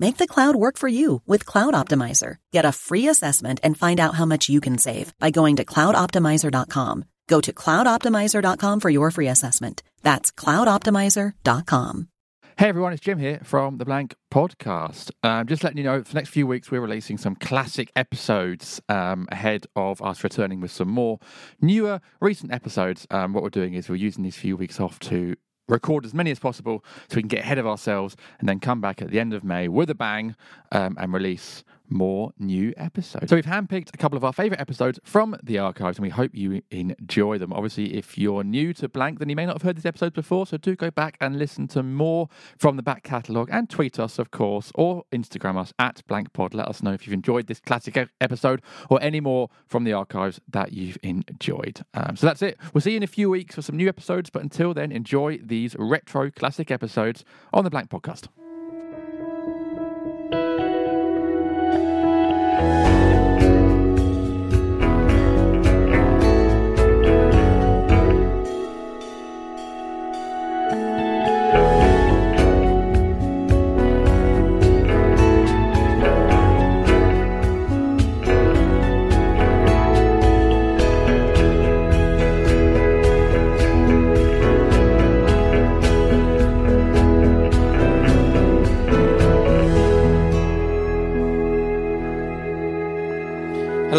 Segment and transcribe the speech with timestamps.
[0.00, 2.36] Make the cloud work for you with Cloud Optimizer.
[2.52, 5.64] Get a free assessment and find out how much you can save by going to
[5.64, 7.04] cloudoptimizer.com.
[7.28, 9.82] Go to cloudoptimizer.com for your free assessment.
[10.00, 12.08] That's cloudoptimizer.com.
[12.56, 15.10] Hey everyone, it's Jim here from the Blank Podcast.
[15.22, 18.80] Um, just letting you know, for the next few weeks, we're releasing some classic episodes
[18.88, 21.18] um, ahead of us returning with some more
[21.60, 23.06] newer, recent episodes.
[23.10, 25.36] Um, what we're doing is we're using these few weeks off to
[25.70, 28.80] record as many as possible so we can get ahead of ourselves and then come
[28.80, 30.34] back at the end of May with a bang
[30.72, 33.28] um, and release more new episodes.
[33.28, 36.32] So we've handpicked a couple of our favourite episodes from the archives and we hope
[36.34, 37.52] you enjoy them.
[37.52, 40.46] Obviously, if you're new to Blank, then you may not have heard these episodes before,
[40.46, 44.18] so do go back and listen to more from the back catalogue and tweet us,
[44.18, 46.54] of course, or Instagram us at BlankPod.
[46.54, 50.40] Let us know if you've enjoyed this classic episode or any more from the archives
[50.48, 51.82] that you've enjoyed.
[51.94, 52.58] Um, so that's it.
[52.72, 55.38] We'll see you in a few weeks for some new episodes, but until then, enjoy
[55.38, 58.28] these retro classic episodes on the Blank Podcast.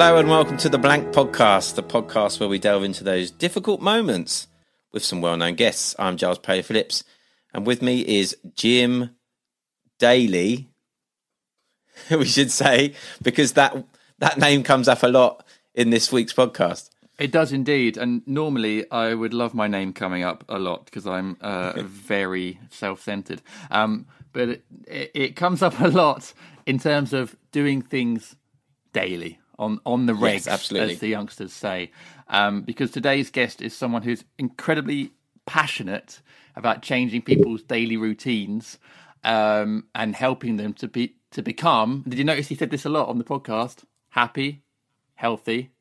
[0.02, 3.82] Hello and welcome to the Blank Podcast, the podcast where we delve into those difficult
[3.82, 4.48] moments
[4.92, 5.94] with some well known guests.
[6.00, 7.04] I'm Giles Paley Phillips,
[7.54, 9.12] and with me is Jim
[10.00, 10.70] Daly,
[12.10, 13.78] we should say, because that,
[14.18, 15.46] that name comes up a lot
[15.76, 16.90] in this week's podcast.
[17.20, 21.06] It does indeed, and normally I would love my name coming up a lot because
[21.06, 23.44] I'm uh, very self-centered.
[23.70, 26.34] Um, but it, it, it comes up a lot
[26.66, 28.36] in terms of doing things
[28.94, 30.94] daily on on the regs, Yes, absolutely.
[30.96, 31.92] as the youngsters say.
[32.28, 35.14] Um, because today's guest is someone who's incredibly
[35.46, 36.22] passionate
[36.56, 38.78] about changing people's daily routines
[39.24, 42.04] um, and helping them to be to become.
[42.08, 43.84] Did you notice he said this a lot on the podcast?
[44.10, 44.64] Happy,
[45.16, 45.72] healthy,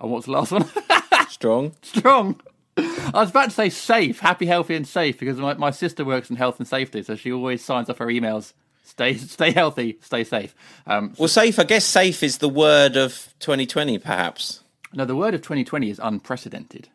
[0.00, 0.64] and what's the last one?
[1.28, 1.74] Strong.
[1.82, 2.40] Strong.
[2.76, 6.30] I was about to say safe, happy, healthy, and safe because my, my sister works
[6.30, 8.52] in health and safety, so she always signs off her emails.
[8.90, 10.54] Stay, stay healthy, stay safe.
[10.86, 14.60] Um, Well, safe, I guess safe is the word of 2020, perhaps.
[14.92, 16.88] no, the word of 2020 is unprecedented,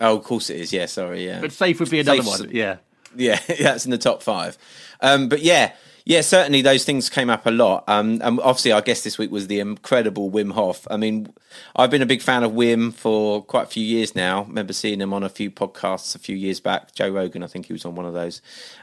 [0.00, 0.72] Oh, of course it is.
[0.72, 1.26] Yeah, sorry.
[1.26, 1.40] Yeah.
[1.40, 2.50] but safe would be another Safe's- one.
[2.52, 2.76] Yeah.
[3.16, 4.58] Yeah, that's in the top five.
[5.00, 5.72] Um, but yeah,
[6.04, 7.84] yeah, certainly those things came up a lot.
[7.88, 10.86] Um, and obviously, our guest this week was the incredible Wim Hof.
[10.90, 11.32] I mean,
[11.74, 14.42] I've been a big fan of Wim for quite a few years now.
[14.44, 16.94] remember seeing him on a few podcasts a few years back.
[16.94, 18.42] Joe Rogan, I think he was on one of those,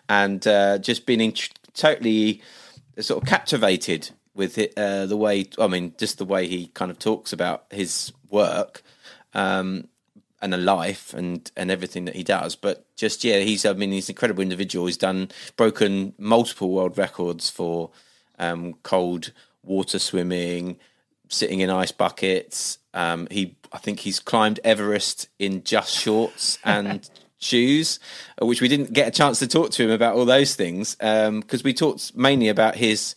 [0.09, 1.33] and uh, just been in,
[1.75, 2.41] totally
[2.99, 5.47] sort of captivated with it, uh, the way.
[5.59, 8.81] I mean, just the way he kind of talks about his work.
[9.33, 9.89] Um,
[10.41, 12.55] and a life and and everything that he does.
[12.55, 14.85] But just yeah, he's I mean he's an incredible individual.
[14.85, 17.89] He's done broken multiple world records for
[18.37, 19.31] um, cold
[19.63, 20.77] water swimming,
[21.29, 22.77] sitting in ice buckets.
[22.93, 27.09] Um, he I think he's climbed Everest in just shorts and
[27.39, 27.99] shoes,
[28.41, 30.95] uh, which we didn't get a chance to talk to him about all those things
[30.95, 33.15] because we talked mainly about his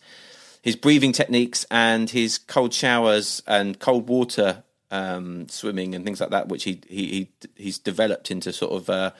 [0.61, 6.31] his breathing techniques and his cold showers and cold water um, swimming and things like
[6.31, 9.11] that, which he he, he he's developed into sort of uh,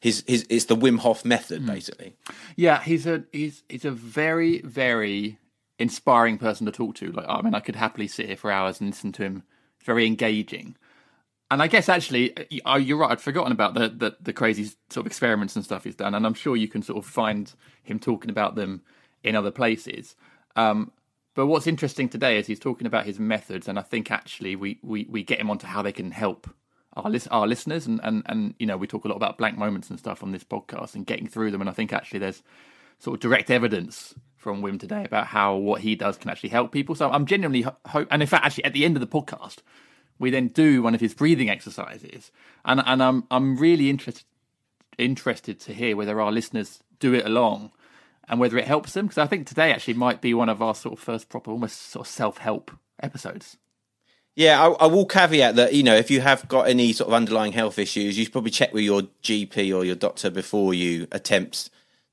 [0.00, 2.14] his his it's the Wim Hof method basically.
[2.56, 5.38] Yeah, he's a he's he's a very very
[5.78, 7.12] inspiring person to talk to.
[7.12, 9.42] Like, I mean, I could happily sit here for hours and listen to him.
[9.76, 10.76] It's very engaging.
[11.50, 12.34] And I guess actually,
[12.66, 13.10] uh, you're right.
[13.10, 16.26] I'd forgotten about the, the the crazy sort of experiments and stuff he's done, and
[16.26, 17.52] I'm sure you can sort of find
[17.82, 18.82] him talking about them
[19.22, 20.14] in other places.
[20.56, 20.92] Um,
[21.34, 24.78] but what's interesting today is he's talking about his methods, and I think actually we
[24.82, 26.50] we, we get him onto how they can help
[26.94, 29.88] our our listeners, and, and and you know we talk a lot about blank moments
[29.88, 32.42] and stuff on this podcast and getting through them, and I think actually there's
[32.98, 36.72] sort of direct evidence from Wim today about how what he does can actually help
[36.72, 36.94] people.
[36.94, 39.58] So I'm genuinely ho- hope, and in fact, actually at the end of the podcast,
[40.18, 42.30] we then do one of his breathing exercises,
[42.64, 44.24] and and I'm I'm really interested
[44.98, 47.70] interested to hear whether our listeners do it along
[48.28, 50.74] and whether it helps them because I think today actually might be one of our
[50.74, 53.56] sort of first proper almost sort of self help episodes.
[54.34, 57.14] Yeah, I, I, will caveat that you know if you have got any sort of
[57.14, 61.08] underlying health issues, you should probably check with your GP or your doctor before you
[61.10, 61.70] attempt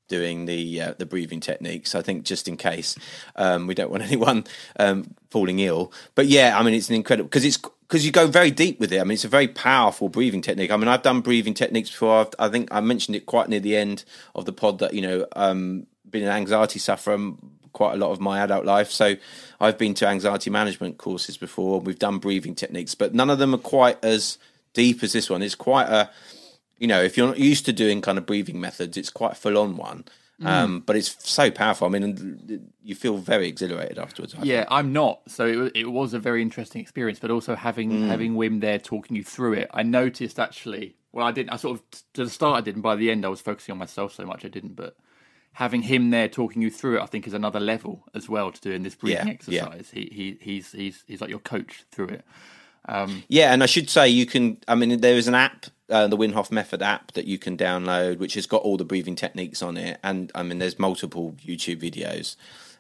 [0.07, 1.95] doing the uh, the breathing techniques.
[1.95, 2.97] I think just in case
[3.35, 4.45] um, we don't want anyone
[4.79, 5.91] um, falling ill.
[6.15, 8.91] But yeah, I mean it's an incredible because it's because you go very deep with
[8.91, 8.99] it.
[8.99, 10.71] I mean it's a very powerful breathing technique.
[10.71, 12.21] I mean I've done breathing techniques before.
[12.21, 14.03] I've, i think I mentioned it quite near the end
[14.33, 17.33] of the pod that you know um, been an anxiety sufferer
[17.75, 18.89] quite a lot of my adult life.
[18.89, 19.15] So
[19.59, 21.81] I've been to anxiety management courses before.
[21.81, 24.37] We've done breathing techniques, but none of them are quite as
[24.73, 25.43] deep as this one.
[25.43, 26.09] It's quite a,
[26.77, 29.35] you know, if you're not used to doing kind of breathing methods, it's quite a
[29.35, 30.05] full on one.
[30.41, 30.47] Mm.
[30.47, 31.87] Um, but it's so powerful.
[31.87, 34.35] I mean, you feel very exhilarated afterwards.
[34.35, 34.67] I yeah, think.
[34.71, 35.21] I'm not.
[35.27, 37.19] So it, it, was a very interesting experience.
[37.19, 38.07] But also having mm.
[38.07, 40.97] having Wim there talking you through it, I noticed actually.
[41.13, 41.51] Well, I didn't.
[41.51, 41.83] I sort of
[42.15, 42.81] to the start I didn't.
[42.81, 44.75] By the end, I was focusing on myself so much I didn't.
[44.75, 44.97] But
[45.53, 48.59] having him there talking you through it, I think, is another level as well to
[48.59, 49.91] doing this breathing yeah, exercise.
[49.93, 50.01] Yeah.
[50.01, 52.25] He, he he's he's he's like your coach through it.
[52.87, 54.57] Um, yeah, and I should say you can.
[54.67, 57.57] I mean, there is an app, uh, the Wim Hof Method app, that you can
[57.57, 61.35] download, which has got all the breathing techniques on it, and I mean, there's multiple
[61.43, 62.35] YouTube videos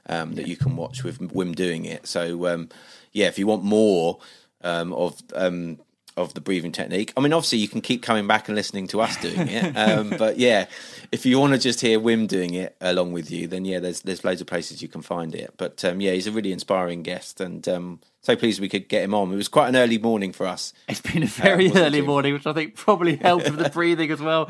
[0.07, 0.47] um, that yeah.
[0.47, 2.07] you can watch with Wim doing it.
[2.07, 2.69] So, um,
[3.11, 4.19] yeah, if you want more
[4.61, 5.79] um, of um,
[6.17, 7.13] of the breathing technique.
[7.17, 10.11] I mean, obviously, you can keep coming back and listening to us doing it, um,
[10.17, 10.65] but yeah,
[11.11, 14.01] if you want to just hear Wim doing it along with you, then yeah, there's
[14.01, 15.53] there's loads of places you can find it.
[15.57, 19.03] But um, yeah, he's a really inspiring guest, and um, so pleased we could get
[19.03, 19.31] him on.
[19.31, 20.73] It was quite an early morning for us.
[20.87, 24.11] It's been a very uh, early morning, which I think probably helped with the breathing
[24.11, 24.47] as well.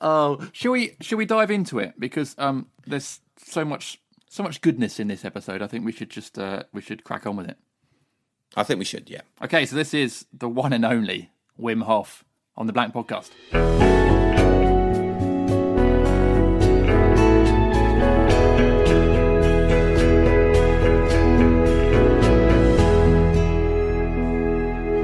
[0.00, 4.60] Oh, should we should we dive into it because um, there's so much so much
[4.60, 5.62] goodness in this episode.
[5.62, 7.58] I think we should just uh, we should crack on with it.
[8.56, 9.20] I think we should, yeah.
[9.42, 11.30] Okay, so this is the one and only
[11.60, 12.24] Wim Hof
[12.56, 13.30] on the Blank Podcast.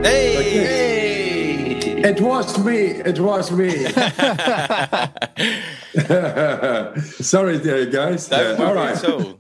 [0.04, 2.02] Hey, hey!
[2.02, 2.76] It was me.
[3.10, 3.70] It was me.
[7.22, 8.30] Sorry, there, guys.
[8.30, 9.34] Uh, all right.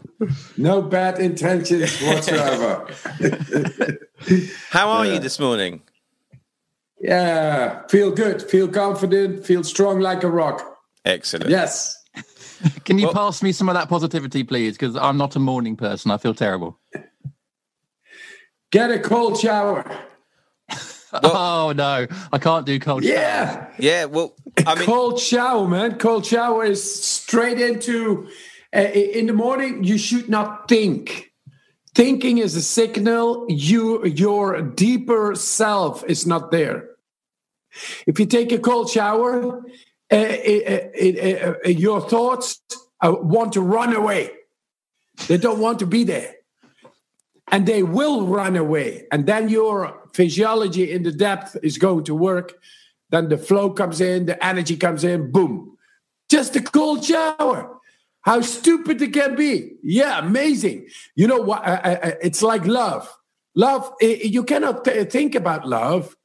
[0.56, 2.86] No bad intentions whatsoever.
[4.70, 5.82] How are you this morning?
[7.00, 10.78] Yeah, feel good, feel confident, feel strong like a rock.
[11.04, 11.50] Excellent.
[11.50, 12.02] Yes.
[12.84, 14.78] Can you well, pass me some of that positivity, please?
[14.78, 16.10] Because I'm not a morning person.
[16.10, 16.78] I feel terrible.
[18.70, 19.84] Get a cold shower.
[21.12, 21.20] Well,
[21.68, 23.52] oh no, I can't do cold yeah.
[23.52, 23.74] shower.
[23.78, 24.34] Yeah, well,
[24.66, 25.98] I mean, cold shower, man.
[25.98, 28.28] Cold shower is straight into.
[28.74, 31.32] Uh, in the morning, you should not think.
[31.94, 36.88] Thinking is a signal you your deeper self is not there.
[38.06, 39.62] If you take a cold shower,
[40.10, 42.60] uh, uh, your thoughts
[43.00, 44.30] uh, want to run away.
[45.28, 46.34] They don't want to be there.
[47.48, 49.06] And they will run away.
[49.12, 52.54] And then your physiology in the depth is going to work.
[53.10, 55.76] Then the flow comes in, the energy comes in, boom.
[56.28, 57.78] Just a cold shower.
[58.24, 59.72] How stupid it can be.
[59.82, 60.88] Yeah, amazing.
[61.14, 61.62] You know what?
[62.22, 63.08] It's like love.
[63.54, 66.16] Love, you cannot think about love.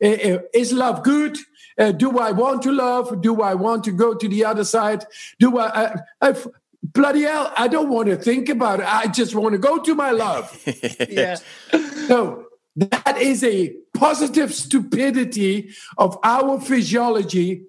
[0.00, 1.38] Is love good?
[1.78, 3.22] Uh, do I want to love?
[3.22, 5.06] Do I want to go to the other side?
[5.38, 6.34] Do I, uh,
[6.82, 8.86] bloody hell, I don't want to think about it.
[8.86, 10.62] I just want to go to my love.
[11.08, 11.36] yeah.
[12.06, 17.62] So that is a positive stupidity of our physiology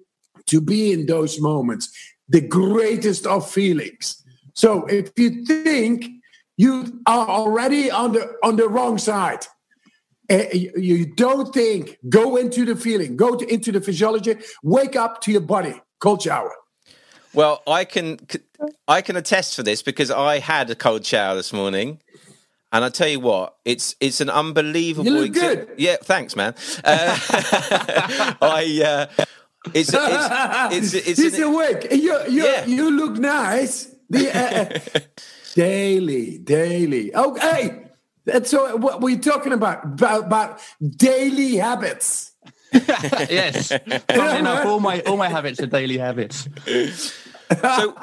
[0.46, 1.90] to be in those moments
[2.32, 4.24] the greatest of feelings.
[4.54, 6.06] So if you think
[6.56, 9.46] you are already on the on the wrong side,
[10.30, 15.20] uh, you don't think, go into the feeling, go to, into the physiology, wake up
[15.22, 16.52] to your body, cold shower.
[17.34, 18.18] Well, I can
[18.88, 22.00] I can attest for this because I had a cold shower this morning.
[22.74, 25.04] And I tell you what, it's it's an unbelievable.
[25.04, 25.68] You look exi- good.
[25.76, 26.54] Yeah, thanks, man.
[26.82, 27.18] Uh,
[28.40, 29.24] I uh,
[29.74, 31.86] it's, it's, it's, it's He's an, awake.
[31.90, 32.64] You, you, yeah.
[32.66, 33.94] you look nice.
[34.10, 35.00] The, uh,
[35.54, 37.14] daily, daily.
[37.14, 37.86] Okay.
[38.24, 40.60] That's so what we're talking about, about, about
[40.96, 42.32] daily habits.
[42.72, 43.70] yes.
[43.70, 46.48] enough, all my all my habits are daily habits.
[47.60, 47.94] So, no,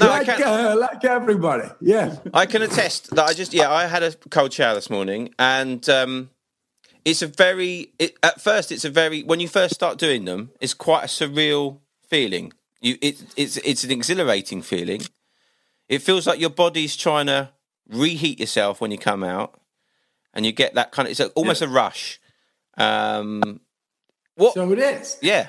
[0.00, 1.68] I like, can, uh, like everybody.
[1.82, 2.16] Yeah.
[2.32, 5.86] I can attest that I just yeah I had a cold shower this morning and
[5.90, 6.30] um,
[7.06, 10.50] it's a very it, at first it's a very when you first start doing them
[10.60, 12.52] it's quite a surreal feeling.
[12.80, 15.02] You it, it's it's an exhilarating feeling.
[15.88, 17.50] It feels like your body's trying to
[17.88, 19.60] reheat yourself when you come out,
[20.34, 22.20] and you get that kind of it's a, almost a rush.
[22.76, 23.60] Um,
[24.34, 24.54] what?
[24.54, 25.16] So it is.
[25.22, 25.48] yeah.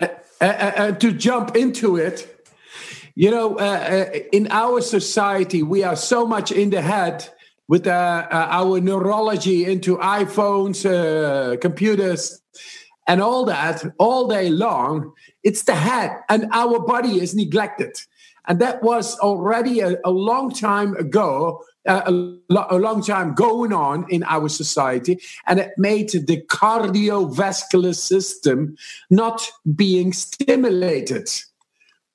[0.00, 0.08] uh,
[0.40, 2.44] uh, uh, to jump into it,
[3.14, 7.30] you know, uh, uh, in our society, we are so much in the head
[7.68, 12.40] with uh, uh, our neurology into iPhones, uh, computers,
[13.08, 15.12] and all that all day long.
[15.42, 17.96] It's the head, and our body is neglected.
[18.48, 23.34] And that was already a, a long time ago, uh, a, lo- a long time
[23.34, 25.20] going on in our society.
[25.46, 28.76] And it made the cardiovascular system
[29.10, 31.28] not being stimulated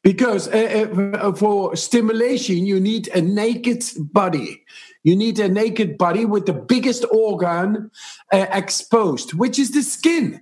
[0.04, 0.88] because uh,
[1.22, 4.64] uh, for stimulation you need a naked body
[5.04, 7.92] you need a naked body with the biggest organ
[8.32, 10.42] uh, exposed which is the skin.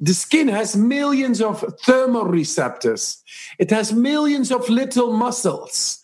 [0.00, 3.22] The skin has millions of thermoreceptors.
[3.58, 6.00] It has millions of little muscles.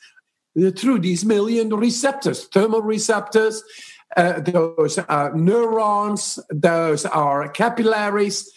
[0.60, 3.60] Uh, through these million receptors thermoreceptors
[4.16, 8.50] uh, those are neurons those are capillaries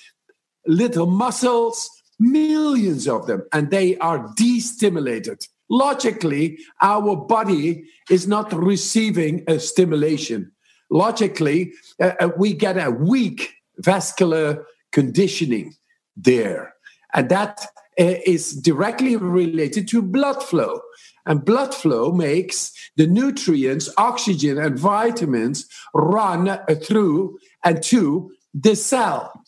[0.66, 1.90] little muscles,
[2.20, 5.46] millions of them, and they are destimulated.
[5.70, 10.52] Logically, our body is not receiving a stimulation.
[10.90, 15.76] Logically, uh, uh, we get a weak vascular conditioning
[16.16, 16.74] there.
[17.14, 17.66] And that
[18.00, 20.82] uh, is directly related to blood flow.
[21.26, 28.76] And blood flow makes the nutrients, oxygen, and vitamins run uh, through and to the
[28.76, 29.44] cell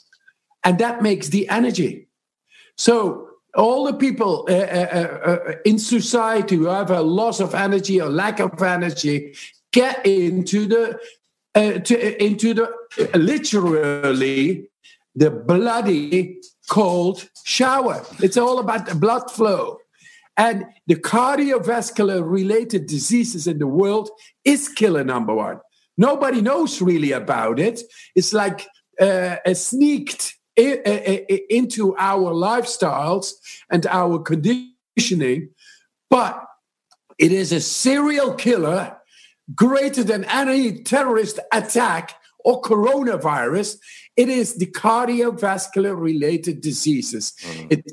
[0.66, 2.10] and that makes the energy.
[2.76, 3.25] So
[3.56, 8.10] all the people uh, uh, uh, in society who have a loss of energy or
[8.10, 9.36] lack of energy
[9.72, 11.00] get into the
[11.56, 12.70] uh, to, into the
[13.16, 14.68] literally
[15.16, 18.04] the bloody cold shower.
[18.20, 19.80] It's all about the blood flow.
[20.38, 24.10] And the cardiovascular related diseases in the world
[24.44, 25.62] is killer number one.
[25.98, 27.82] Nobody knows really about it.
[28.16, 28.68] It's like
[29.00, 33.34] uh, a sneaked into our lifestyles
[33.70, 35.50] and our conditioning,
[36.10, 36.42] but
[37.18, 38.98] it is a serial killer
[39.54, 43.78] greater than any terrorist attack or coronavirus.
[44.16, 47.34] It is the cardiovascular related diseases.
[47.42, 47.72] Mm.
[47.72, 47.92] It,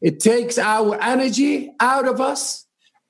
[0.00, 2.61] it takes our energy out of us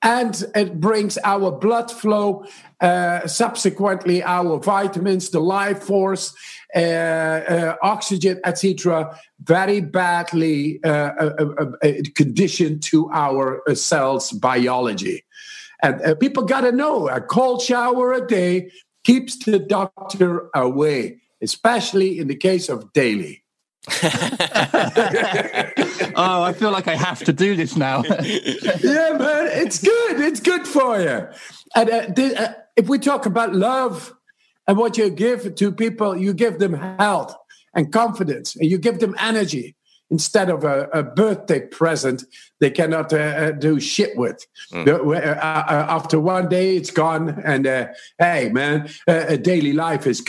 [0.03, 2.45] and it brings our blood flow,
[2.81, 6.35] uh, subsequently our vitamins, the life force,
[6.75, 15.23] uh, uh, oxygen, etc., very badly uh, uh, uh, conditioned to our cells' biology.
[15.81, 18.71] And people got to know a cold shower a day
[19.03, 23.42] keeps the doctor away, especially in the case of Daly.
[26.15, 28.03] oh, I feel like I have to do this now.
[28.07, 30.21] yeah, man, it's good.
[30.21, 31.27] It's good for you.
[31.75, 34.13] And uh, th- uh, if we talk about love
[34.67, 37.35] and what you give to people, you give them health
[37.73, 39.75] and confidence, and you give them energy
[40.09, 42.23] instead of a, a birthday present
[42.59, 44.45] they cannot uh, uh do shit with.
[44.71, 44.87] Mm.
[44.87, 47.65] Uh, uh, after one day, it's gone, and
[48.17, 50.23] hey, man, a daily life is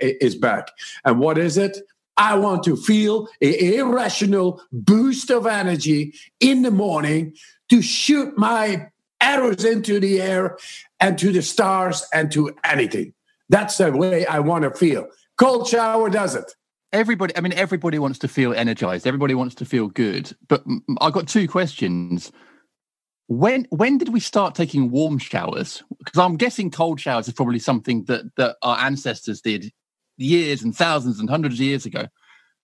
[0.00, 0.72] is back.
[1.04, 1.78] And what is it?
[2.18, 7.34] I want to feel an irrational boost of energy in the morning
[7.70, 8.88] to shoot my
[9.20, 10.58] arrows into the air
[11.00, 13.14] and to the stars and to anything.
[13.48, 15.06] That's the way I want to feel.
[15.36, 16.54] Cold shower does it.
[16.92, 19.06] Everybody, I mean, everybody wants to feel energized.
[19.06, 20.34] Everybody wants to feel good.
[20.48, 20.64] But
[21.00, 22.32] I've got two questions.
[23.28, 25.82] When when did we start taking warm showers?
[25.98, 29.70] Because I'm guessing cold showers is probably something that that our ancestors did
[30.18, 32.06] years and thousands and hundreds of years ago.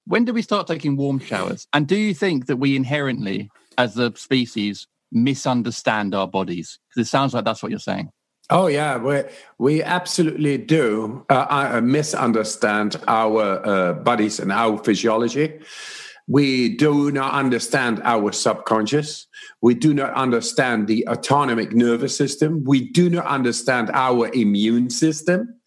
[0.06, 1.66] When did we start taking warm showers?
[1.72, 6.78] And do you think that we inherently, as a species, misunderstand our bodies?
[6.90, 8.10] Because it sounds like that's what you're saying.
[8.50, 9.22] Oh yeah, we
[9.56, 15.60] we absolutely do uh, uh, misunderstand our uh, bodies and our physiology.
[16.26, 19.26] We do not understand our subconscious.
[19.62, 22.64] We do not understand the autonomic nervous system.
[22.64, 25.60] We do not understand our immune system.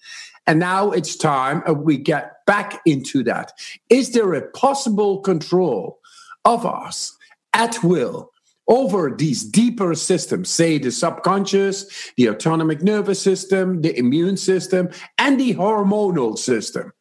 [0.47, 3.51] And now it's time we get back into that.
[3.89, 5.99] Is there a possible control
[6.45, 7.15] of us
[7.53, 8.31] at will
[8.69, 15.39] over these deeper systems, say the subconscious, the autonomic nervous system, the immune system, and
[15.39, 16.93] the hormonal system?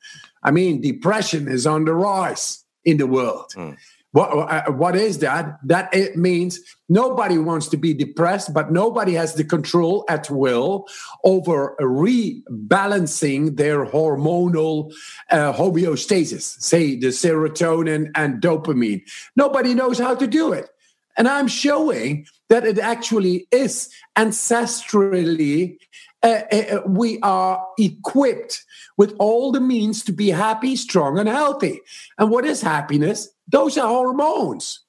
[0.42, 3.52] I mean, depression is on the rise in the world.
[3.54, 3.76] Mm.
[4.16, 5.58] What, uh, what is that?
[5.62, 6.58] That it means
[6.88, 10.86] nobody wants to be depressed, but nobody has the control at will
[11.22, 14.90] over rebalancing their hormonal
[15.30, 19.02] uh, homeostasis, say the serotonin and dopamine.
[19.36, 20.70] Nobody knows how to do it.
[21.18, 25.76] And I'm showing that it actually is ancestrally,
[26.22, 28.64] uh, uh, we are equipped
[28.96, 31.82] with all the means to be happy, strong, and healthy.
[32.16, 33.28] And what is happiness?
[33.48, 34.80] Those are hormones.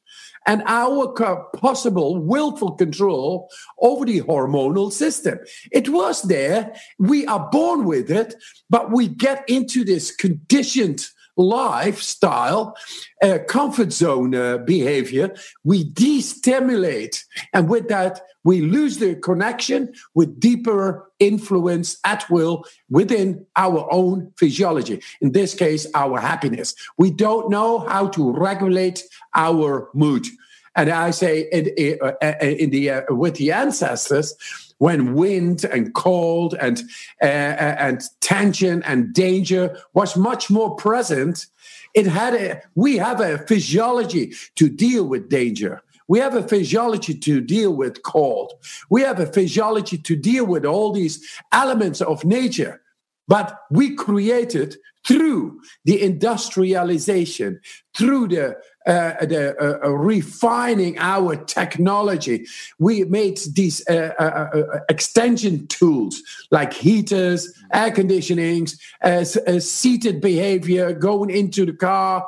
[0.46, 1.12] And our
[1.58, 3.50] possible willful control
[3.80, 5.40] over the hormonal system.
[5.74, 6.74] It was there.
[6.98, 8.36] We are born with it,
[8.70, 11.06] but we get into this conditioned
[11.38, 12.76] lifestyle,
[13.22, 15.34] uh, comfort zone uh, behavior.
[15.64, 17.24] We destimulate.
[17.54, 24.32] And with that, we lose the connection with deeper influence at will within our own
[24.38, 25.02] physiology.
[25.22, 26.74] In this case, our happiness.
[26.98, 29.04] We don't know how to regulate
[29.36, 30.28] our mood.
[30.76, 34.36] And I say in, in uh, the uh, with the ancestors,
[34.80, 36.84] when wind and cold and
[37.22, 41.48] uh, uh, and tension and danger was much more present,
[41.94, 45.82] it had a we have a physiology to deal with danger.
[46.10, 48.54] We have a physiology to deal with cold.
[48.90, 52.82] We have a physiology to deal with all these elements of nature.
[53.28, 57.60] But we created through the industrialization,
[57.96, 62.48] through the, uh, the uh, uh, refining our technology,
[62.80, 68.80] we made these uh, uh, extension tools like heaters, air conditionings,
[69.62, 72.28] seated behavior, going into the car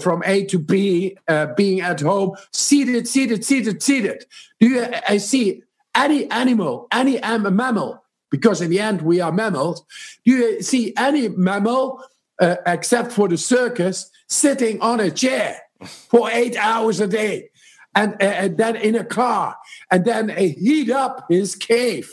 [0.00, 1.16] from A to B,
[1.56, 4.24] being at home, seated, seated, seated, seated.
[4.60, 5.62] Do you I see
[5.94, 8.02] any animal, any mammal?
[8.30, 9.84] Because in the end, we are mammals.
[10.24, 12.02] Do you see any mammal?
[12.40, 17.50] uh, except for the circus, sitting on a chair for eight hours a day,
[17.94, 19.56] and, and then in a car,
[19.90, 22.10] and then heat up his cave,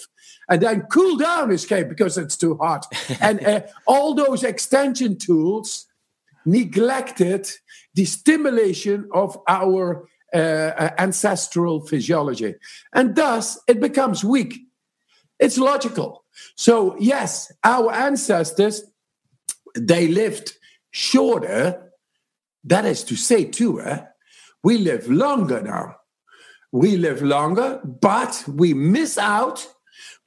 [0.50, 2.86] and then cool down his cave because it's too hot.
[3.22, 5.88] and uh, all those extension tools
[6.46, 7.50] neglected
[7.94, 12.56] the stimulation of our uh, uh, ancestral physiology,
[12.94, 14.60] and thus it becomes weak.
[15.40, 16.24] It's logical.
[16.56, 18.84] So, yes, our ancestors
[19.76, 20.54] they lived
[20.92, 21.92] shorter.
[22.64, 24.04] That is to say, too, eh?
[24.64, 25.96] we live longer now.
[26.72, 29.68] We live longer, but we miss out.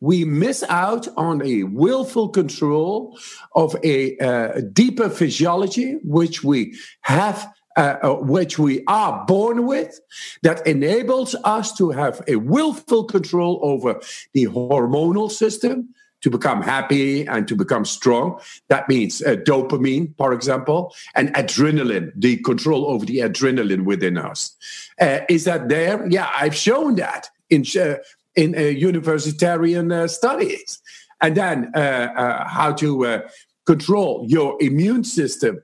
[0.00, 3.18] We miss out on a willful control
[3.54, 10.00] of a uh, deeper physiology, which we have uh, uh, which we are born with,
[10.42, 14.00] that enables us to have a willful control over
[14.32, 15.86] the hormonal system,
[16.26, 18.40] to become happy and to become strong.
[18.66, 24.56] That means uh, dopamine, for example, and adrenaline, the control over the adrenaline within us.
[25.00, 26.04] Uh, is that there?
[26.08, 27.98] Yeah, I've shown that in uh,
[28.34, 30.82] in uh, universitarian uh, studies.
[31.20, 33.22] And then uh, how to
[33.64, 35.62] control your immune system.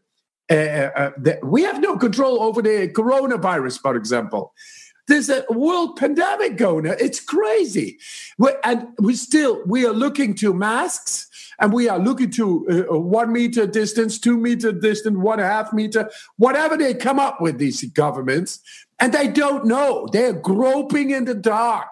[0.48, 4.54] we have no control over the coronavirus, for example.
[5.08, 6.96] There's a world pandemic going on.
[7.00, 7.98] It's crazy.
[8.38, 12.98] We're, and we still, we are looking to masks and we are looking to uh,
[12.98, 17.82] one meter distance, two meter distance, one half meter, whatever they come up with, these
[17.92, 18.60] governments.
[19.00, 20.08] And they don't know.
[20.12, 21.88] They're groping in the dark.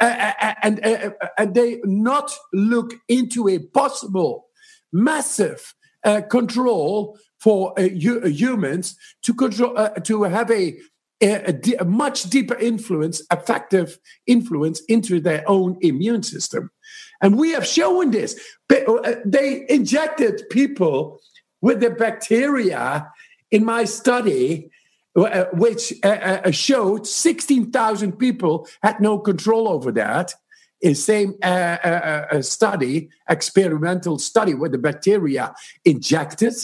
[0.00, 4.48] Uh, and, uh, and they not look into a possible
[4.92, 5.74] massive
[6.04, 10.76] uh, control for uh, humans to control uh, to have a
[11.22, 16.70] a, much deeper influence, effective influence into their own immune system.
[17.22, 18.38] And we have shown this.
[18.70, 21.20] Uh, they injected people
[21.60, 23.08] with the bacteria
[23.50, 24.70] in my study,
[25.14, 30.34] uh, which uh, showed 16,000 people had no control over that.
[30.80, 31.34] In same
[32.40, 35.54] study, experimental study, where the bacteria
[35.84, 36.54] injected,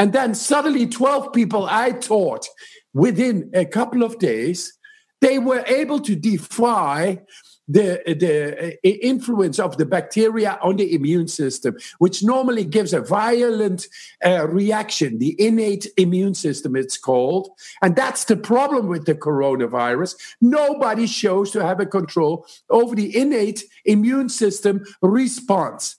[0.00, 2.48] and then suddenly 12 people I taught
[2.94, 4.78] within a couple of days,
[5.20, 7.22] they were able to defy
[7.68, 13.00] the, the uh, influence of the bacteria on the immune system, which normally gives a
[13.00, 13.86] violent
[14.24, 17.50] uh, reaction, the innate immune system, it's called.
[17.80, 20.16] And that's the problem with the coronavirus.
[20.40, 25.96] Nobody shows to have a control over the innate immune system response.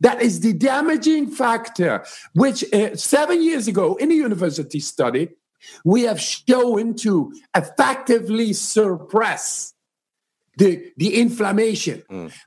[0.00, 2.04] That is the damaging factor,
[2.34, 5.28] which uh, seven years ago in a university study,
[5.84, 9.74] we have shown to effectively suppress
[10.56, 12.02] the, the inflammation.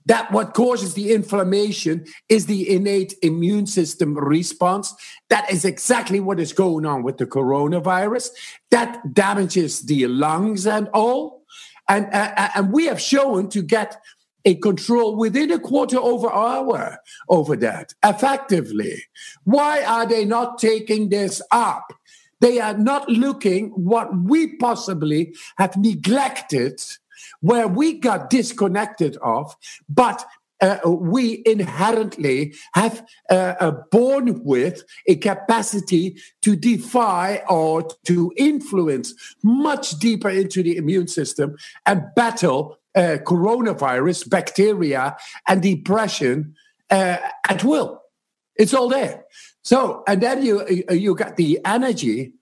[0.05, 4.93] That what causes the inflammation is the innate immune system response.
[5.29, 8.29] That is exactly what is going on with the coronavirus.
[8.71, 11.43] That damages the lungs and all.
[11.89, 13.97] And, uh, and we have shown to get
[14.45, 19.03] a control within a quarter over hour over that effectively.
[19.43, 21.91] Why are they not taking this up?
[22.39, 26.81] They are not looking what we possibly have neglected,
[27.41, 29.55] where we got disconnected of,
[29.89, 30.25] but
[30.59, 39.13] uh, we inherently have uh, uh, born with a capacity to defy or to influence
[39.43, 45.15] much deeper into the immune system and battle uh, coronavirus, bacteria,
[45.47, 46.55] and depression
[46.89, 48.01] uh, at will.
[48.57, 49.25] It's all there.
[49.63, 52.33] So, and then you you got the energy.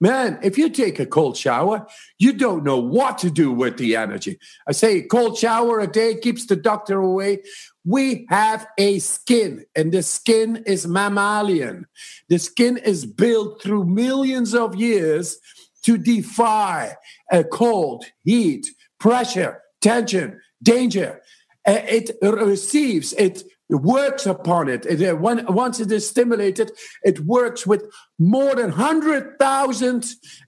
[0.00, 1.86] Man, if you take a cold shower,
[2.18, 4.38] you don't know what to do with the energy.
[4.68, 7.42] I say cold shower a day keeps the doctor away.
[7.84, 11.86] We have a skin, and the skin is mammalian.
[12.28, 15.38] The skin is built through millions of years
[15.84, 16.96] to defy
[17.30, 21.22] a cold, heat, pressure, tension, danger.
[21.66, 24.86] Uh, it receives, it works upon it.
[24.86, 26.72] it when, once it is stimulated,
[27.02, 30.04] it works with more than 100,000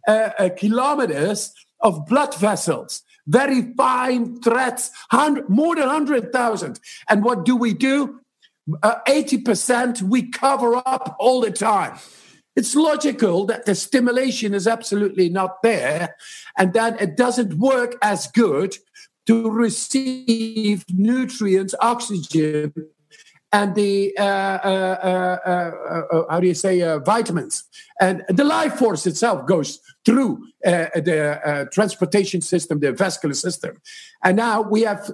[0.06, 3.02] uh, uh, kilometers of blood vessels.
[3.26, 4.90] Very fine threads,
[5.48, 6.80] more than 100,000.
[7.08, 8.20] And what do we do?
[8.82, 11.98] Uh, 80% we cover up all the time.
[12.54, 16.16] It's logical that the stimulation is absolutely not there
[16.56, 18.76] and that it doesn't work as good
[19.26, 22.72] to receive nutrients, oxygen,
[23.56, 27.64] and the uh, uh, uh, uh how do you say uh, vitamins
[28.00, 30.32] and the life force itself goes through
[30.66, 33.72] uh, the transportation system the vascular system
[34.24, 35.10] and now we have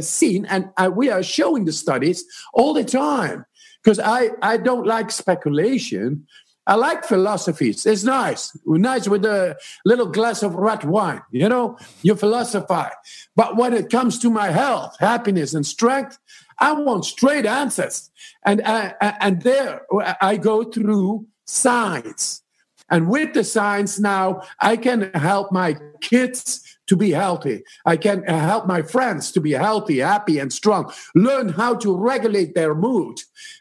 [0.00, 3.44] seen and we are showing the studies all the time
[3.82, 6.26] because i i don't like speculation
[6.66, 7.84] I like philosophies.
[7.84, 8.56] It's nice.
[8.64, 11.22] Nice with a little glass of red wine.
[11.32, 12.92] You know, you philosophize.
[13.34, 16.18] But when it comes to my health, happiness, and strength,
[16.60, 18.10] I want straight answers.
[18.44, 19.86] And, uh, and there
[20.20, 22.42] I go through science.
[22.90, 27.62] And with the science now, I can help my kids to be healthy.
[27.86, 30.92] I can help my friends to be healthy, happy, and strong.
[31.14, 33.20] Learn how to regulate their mood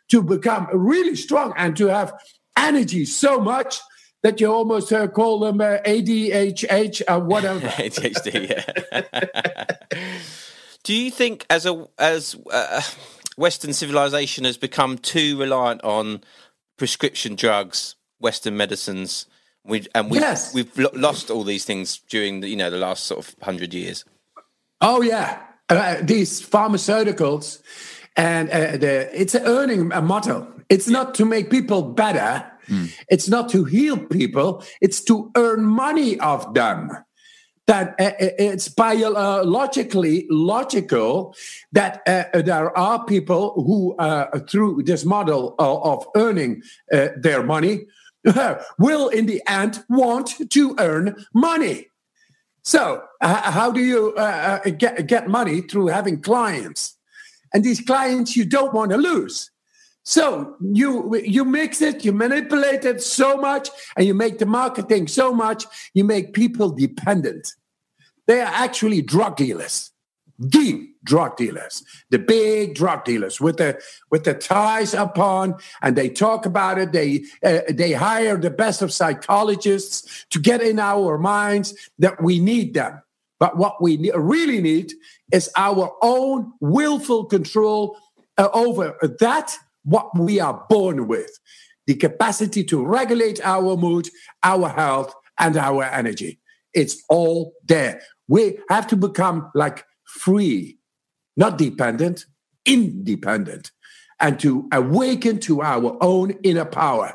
[0.09, 2.11] to become really strong and to have
[2.57, 3.79] energy so much
[4.23, 7.59] that you almost uh, call them uh, ADHD, uh, whatever.
[7.67, 9.41] ADHD, yeah.
[10.89, 12.81] Do you think, as a as uh,
[13.37, 16.23] Western civilization has become too reliant on
[16.77, 19.27] prescription drugs, Western medicines,
[19.63, 20.51] we, and we've, yes.
[20.51, 24.03] we've lost all these things during the, you know the last sort of hundred years?
[24.81, 27.61] Oh yeah, uh, these pharmaceuticals,
[28.17, 30.51] and uh, the, it's an earning a motto.
[30.69, 32.51] It's not to make people better.
[32.67, 32.91] Mm.
[33.09, 34.63] It's not to heal people.
[34.81, 36.89] It's to earn money off them.
[37.69, 41.35] That uh, uh it's biologically logical
[41.71, 47.85] that uh, there are people who, uh, through this model of, earning uh, their money,
[48.79, 51.87] will in the end want to earn money.
[52.63, 56.97] So, how do you uh, get, get money through having clients?
[57.53, 59.51] And these clients you don't want to lose.
[60.03, 65.07] So you you mix it, you manipulate it so much, and you make the marketing
[65.07, 67.53] so much, you make people dependent.
[68.29, 69.89] They are actually drug dealers,
[70.39, 76.09] deep drug dealers, the big drug dealers with the with the ties upon, and they
[76.09, 76.91] talk about it.
[76.91, 82.39] They uh, they hire the best of psychologists to get in our minds that we
[82.39, 83.01] need them.
[83.39, 84.93] But what we really need
[85.31, 87.97] is our own willful control
[88.37, 91.31] uh, over that what we are born with
[91.87, 94.07] the capacity to regulate our mood,
[94.43, 96.39] our health, and our energy.
[96.73, 98.01] It's all there.
[98.29, 100.77] We have to become like free,
[101.35, 102.25] not dependent,
[102.65, 103.71] independent,
[104.21, 107.13] and to awaken to our own inner power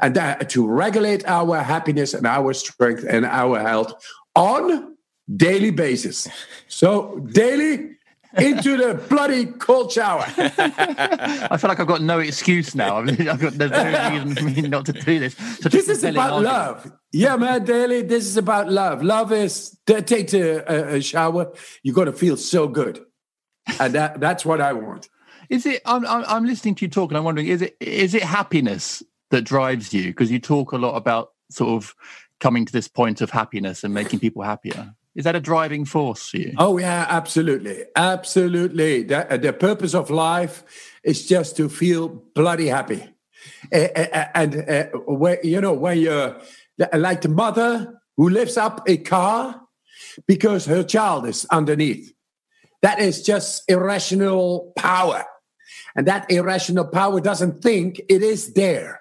[0.00, 0.14] and
[0.50, 3.92] to regulate our happiness and our strength and our health
[4.36, 4.96] on
[5.36, 6.28] daily basis.
[6.68, 7.96] So daily
[8.36, 10.24] into the bloody cold shower.
[10.36, 12.98] I feel like I've got no excuse now.
[12.98, 15.34] I mean, I've got there's no reason for me not to do this.
[15.34, 16.44] this is about argument.
[16.44, 16.92] love.
[17.12, 18.02] Yeah, man, daily.
[18.02, 19.02] This is about love.
[19.02, 21.52] Love is take a, a shower.
[21.82, 23.04] You're going to feel so good,
[23.80, 25.08] and that that's what I want.
[25.48, 25.82] Is it?
[25.84, 29.42] I'm, I'm listening to you talk, and I'm wondering: is it is it happiness that
[29.42, 30.04] drives you?
[30.04, 31.94] Because you talk a lot about sort of
[32.38, 34.94] coming to this point of happiness and making people happier.
[35.14, 36.54] Is that a driving force for you?
[36.56, 39.02] Oh yeah, absolutely, absolutely.
[39.02, 40.62] The, the purpose of life
[41.02, 43.02] is just to feel bloody happy,
[43.72, 43.76] uh,
[44.34, 46.40] and uh, you know when you're
[46.94, 49.60] like the mother who lifts up a car
[50.26, 52.12] because her child is underneath.
[52.82, 55.24] That is just irrational power.
[55.96, 59.00] And that irrational power doesn't think it is there.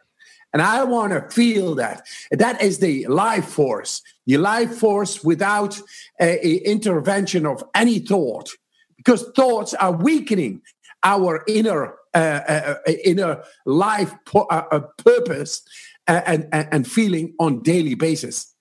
[0.52, 2.06] And I want to feel that.
[2.32, 4.02] That is the life force,
[4.38, 5.80] life force without
[6.20, 8.50] a, intervention of any thought,
[8.98, 10.62] because thoughts are weakening
[11.04, 15.62] our inner uh, uh, uh inner life uh, uh, purpose
[16.08, 18.54] and, and, and feeling on daily basis.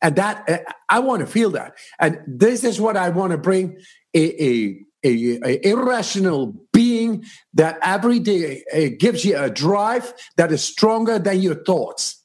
[0.00, 0.58] And that uh,
[0.88, 1.74] I want to feel that.
[2.00, 3.78] And this is what I want to bring
[4.14, 10.52] a, a, a, a irrational being that every day uh, gives you a drive that
[10.52, 12.23] is stronger than your thoughts.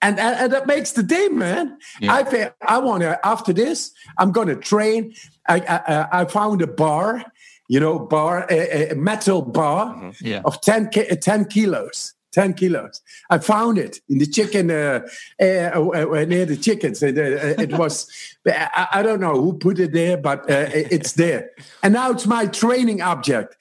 [0.00, 1.78] And, and, and that makes the day, man.
[2.00, 2.14] Yeah.
[2.14, 5.14] I feel, I want to, after this, I'm going to train.
[5.48, 7.24] I, I, I found a bar,
[7.68, 10.26] you know, bar, a, a metal bar mm-hmm.
[10.26, 10.42] yeah.
[10.44, 13.00] of 10, 10 kilos 10 kilos.
[13.30, 15.00] I found it in the chicken, uh,
[15.40, 17.02] uh, uh, near the chickens.
[17.02, 18.08] It, uh, it was,
[18.46, 21.50] I, I, don't know who put it there, but uh, it's there.
[21.82, 23.56] And now it's my training object.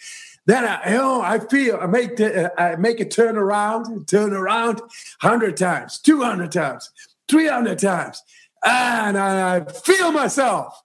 [0.47, 4.07] Then I, you know, I feel I make the, uh, I make it turn around,
[4.07, 4.81] turn around,
[5.19, 6.89] hundred times, two hundred times,
[7.27, 8.23] three hundred times,
[8.65, 10.81] and I feel myself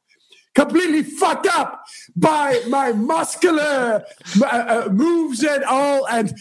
[0.55, 1.85] completely fucked up
[2.17, 4.05] by my muscular
[4.45, 6.35] uh, moves and all, and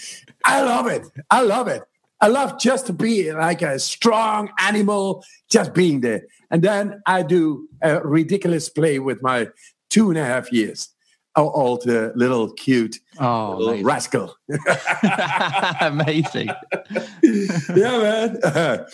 [0.43, 1.03] I love it.
[1.29, 1.83] I love it.
[2.19, 6.23] I love just to be like a strong animal, just being there.
[6.49, 9.49] And then I do a ridiculous play with my
[9.89, 10.89] two and a half years
[11.35, 14.35] old uh, little cute oh, little rascal.
[15.81, 16.47] amazing.
[17.23, 18.39] yeah, man.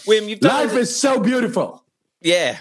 [0.07, 1.83] Wim, you've done life is so beautiful.
[2.21, 2.57] Yeah.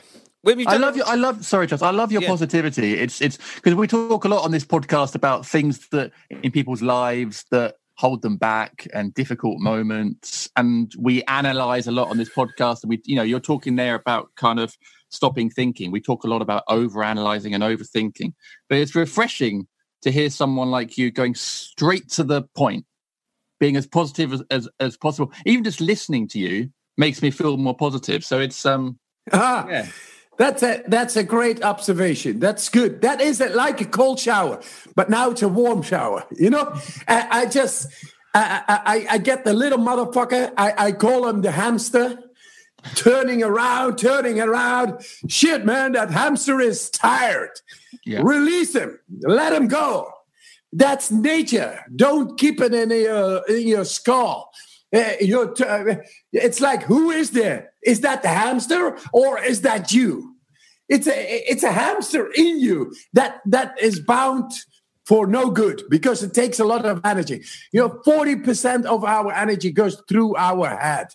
[0.46, 1.02] Wim, I love you.
[1.04, 1.44] I love.
[1.44, 1.82] Sorry, Charles.
[1.82, 2.28] I love your yeah.
[2.28, 2.94] positivity.
[2.94, 6.82] It's it's because we talk a lot on this podcast about things that in people's
[6.82, 10.48] lives that hold them back and difficult moments.
[10.56, 12.82] And we analyze a lot on this podcast.
[12.82, 14.76] And we, you know, you're talking there about kind of
[15.16, 15.90] stopping thinking.
[15.90, 18.32] We talk a lot about over analyzing and overthinking,
[18.68, 19.66] but it's refreshing
[20.02, 22.84] to hear someone like you going straight to the point,
[23.58, 25.32] being as positive as, as, as possible.
[25.44, 28.24] Even just listening to you makes me feel more positive.
[28.24, 28.98] So it's, um,
[29.32, 29.88] ah, yeah.
[30.38, 32.40] That's a that's a great observation.
[32.40, 33.00] That's good.
[33.00, 34.60] That is a, like a cold shower,
[34.94, 36.26] but now it's a warm shower.
[36.36, 36.74] You know,
[37.08, 37.88] I, I just
[38.34, 40.52] I, I, I get the little motherfucker.
[40.58, 42.18] I, I call him the hamster,
[42.94, 45.00] turning around, turning around.
[45.28, 47.60] Shit, man, that hamster is tired.
[48.04, 48.20] Yeah.
[48.22, 48.98] Release him.
[49.22, 50.12] Let him go.
[50.72, 51.80] That's nature.
[51.94, 54.50] Don't keep it in your in your skull.
[54.94, 55.12] Uh,
[56.32, 57.72] it's like who is there?
[57.84, 60.36] Is that the hamster or is that you?
[60.88, 64.52] It's a it's a hamster in you that that is bound
[65.06, 67.42] for no good because it takes a lot of energy.
[67.72, 71.08] You know, 40% of our energy goes through our head.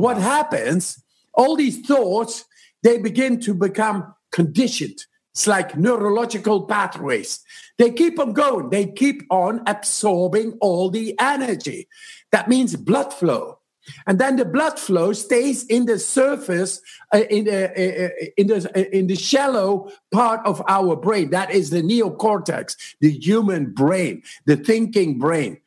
[0.00, 1.02] What happens,
[1.34, 2.44] all these thoughts,
[2.82, 5.04] they begin to become conditioned.
[5.32, 7.40] It's like neurological pathways.
[7.78, 11.88] They keep on going, they keep on absorbing all the energy.
[12.32, 13.58] That means blood flow.
[14.06, 16.80] And then the blood flow stays in the surface,
[17.14, 21.30] uh, in, the, uh, uh, in, the, uh, in the shallow part of our brain.
[21.30, 25.60] That is the neocortex, the human brain, the thinking brain.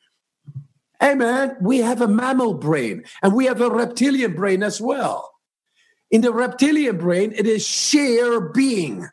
[1.02, 5.32] Hey, man, we have a mammal brain and we have a reptilian brain as well.
[6.12, 9.08] In the reptilian brain, it is sheer being,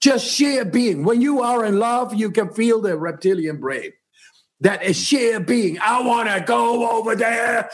[0.00, 1.04] just sheer being.
[1.04, 3.92] When you are in love, you can feel the reptilian brain
[4.60, 5.78] that is sheer being.
[5.80, 7.68] I want to go over there.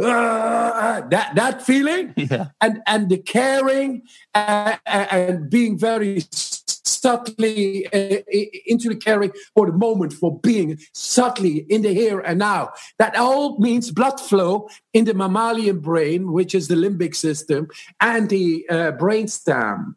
[0.00, 2.48] Uh, that that feeling, yeah.
[2.60, 4.02] and and the caring
[4.34, 6.20] and, and being very
[6.84, 8.22] subtly uh,
[8.66, 12.72] into the caring for the moment, for being subtly in the here and now.
[12.98, 17.68] That all means blood flow in the mammalian brain, which is the limbic system,
[18.00, 19.94] and the uh, brainstem.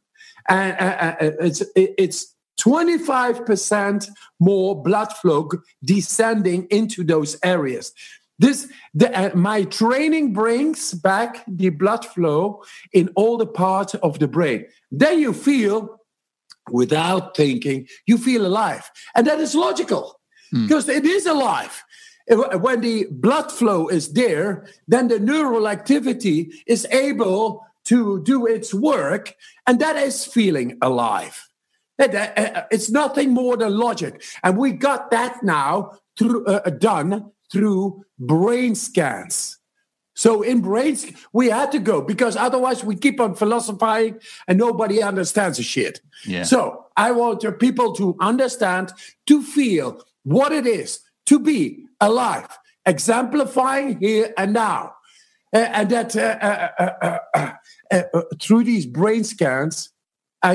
[0.50, 5.50] And uh, uh it's it's 25% more blood flow
[5.84, 7.94] descending into those areas.
[8.40, 14.20] This the, uh, my training brings back the blood flow in all the parts of
[14.20, 14.66] the brain.
[14.92, 15.97] Then you feel,
[16.72, 20.20] without thinking, you feel alive, and that is logical
[20.54, 20.68] mm.
[20.68, 21.84] because it is alive.
[22.30, 28.74] When the blood flow is there, then the neural activity is able to do its
[28.74, 29.34] work,
[29.66, 31.48] and that is feeling alive.
[32.00, 34.22] Uh, it's nothing more than logic.
[34.44, 39.57] And we got that now through, uh, done through brain scans.
[40.18, 45.04] So in brains, we had to go because otherwise we keep on philosophizing and nobody
[45.04, 46.02] understands the shit.
[46.26, 46.42] Yeah.
[46.42, 48.94] So I want people to understand,
[49.28, 52.48] to feel what it is to be alive,
[52.88, 54.96] exemplifying here and now.
[55.54, 57.52] Uh, and that uh, uh, uh, uh,
[57.92, 59.92] uh through these brain scans,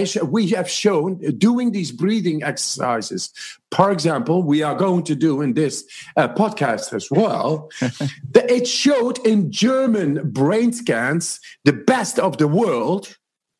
[0.04, 3.32] sh- we have shown doing these breathing exercises.
[3.74, 5.84] For example, we are going to do in this
[6.16, 7.70] podcast as well.
[7.80, 13.16] that it showed in German brain scans the best of the world,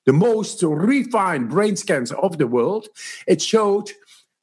[0.06, 2.88] the most refined brain scans of the world.
[3.26, 3.90] It showed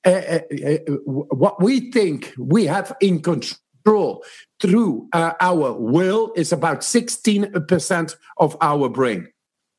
[0.05, 4.23] uh, uh, uh, what we think we have in control
[4.61, 9.27] through uh, our will is about 16% of our brain.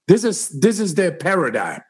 [0.08, 1.80] This is this is their paradigm.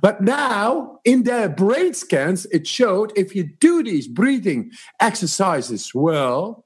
[0.00, 6.64] But now in their brain scans, it showed if you do these breathing exercises well,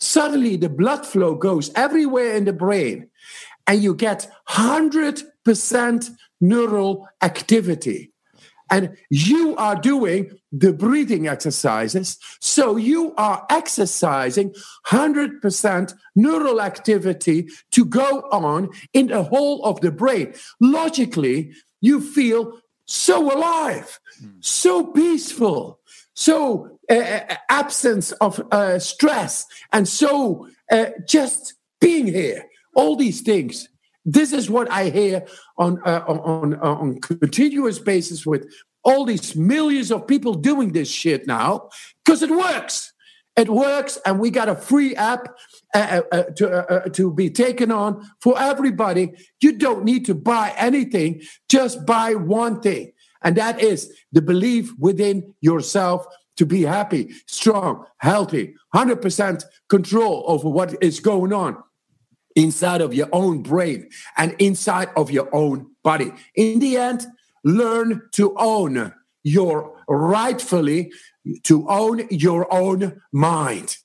[0.00, 3.08] suddenly the blood flow goes everywhere in the brain
[3.66, 8.12] and you get 100% neural activity
[8.70, 12.18] and you are doing the breathing exercises.
[12.40, 14.54] So you are exercising
[14.86, 20.34] 100% neural activity to go on in the whole of the brain.
[20.60, 24.00] Logically, you feel so alive,
[24.40, 25.78] so peaceful,
[26.14, 32.44] so uh, absence of uh, stress, and so uh, just being here.
[32.74, 33.68] All these things
[34.10, 35.26] this is what I hear
[35.58, 38.50] on uh, on on continuous basis with
[38.82, 41.68] all these millions of people doing this shit now
[42.04, 42.92] because it works.
[43.36, 45.28] It works, and we got a free app
[45.74, 49.12] uh, uh, uh to uh, uh, to be taken on for everybody.
[49.40, 54.72] You don't need to buy anything; just buy one thing, and that is the belief
[54.78, 61.62] within yourself to be happy, strong, healthy, hundred percent control over what is going on
[62.36, 66.12] inside of your own brain and inside of your own body.
[66.36, 67.06] In the end,
[67.44, 70.92] learn to own your rightfully
[71.42, 73.76] to own your own mind.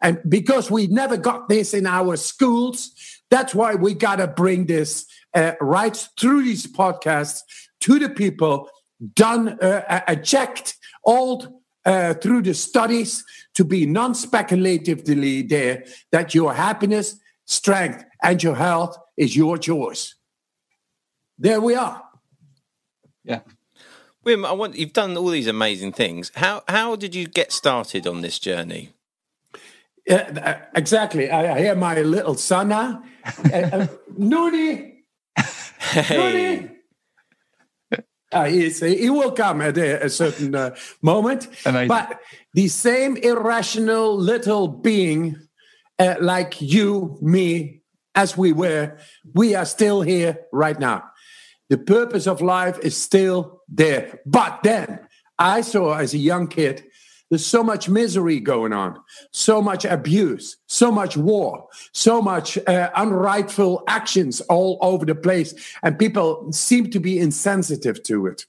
[0.00, 2.92] And because we never got this in our schools,
[3.30, 7.42] that's why we got to bring this uh, right through these podcasts
[7.80, 8.68] to the people,
[9.14, 16.34] done, uh, uh, checked all uh, through the studies to be non speculatively there that
[16.34, 17.16] your happiness
[17.48, 20.14] strength, and your health is your choice.
[21.38, 22.02] There we are.
[23.24, 23.40] Yeah.
[24.24, 26.30] Wim, I want you've done all these amazing things.
[26.34, 28.92] How how did you get started on this journey?
[30.08, 31.30] Uh, exactly.
[31.30, 33.02] I, I, hear my little son now.
[33.26, 33.86] uh,
[34.18, 35.04] Noody.
[35.78, 36.70] Hey.
[38.30, 41.48] Uh, he will come at a, a certain uh, moment.
[41.64, 41.88] Amazing.
[41.88, 42.20] But
[42.52, 45.36] the same irrational little being
[45.98, 47.80] uh, like you, me,
[48.14, 48.98] as we were,
[49.34, 51.04] we are still here right now.
[51.70, 54.20] The purpose of life is still there.
[54.26, 55.00] But then
[55.38, 56.84] I saw as a young kid,
[57.30, 58.98] there's so much misery going on,
[59.32, 65.54] so much abuse, so much war, so much uh, unrightful actions all over the place.
[65.82, 68.46] And people seem to be insensitive to it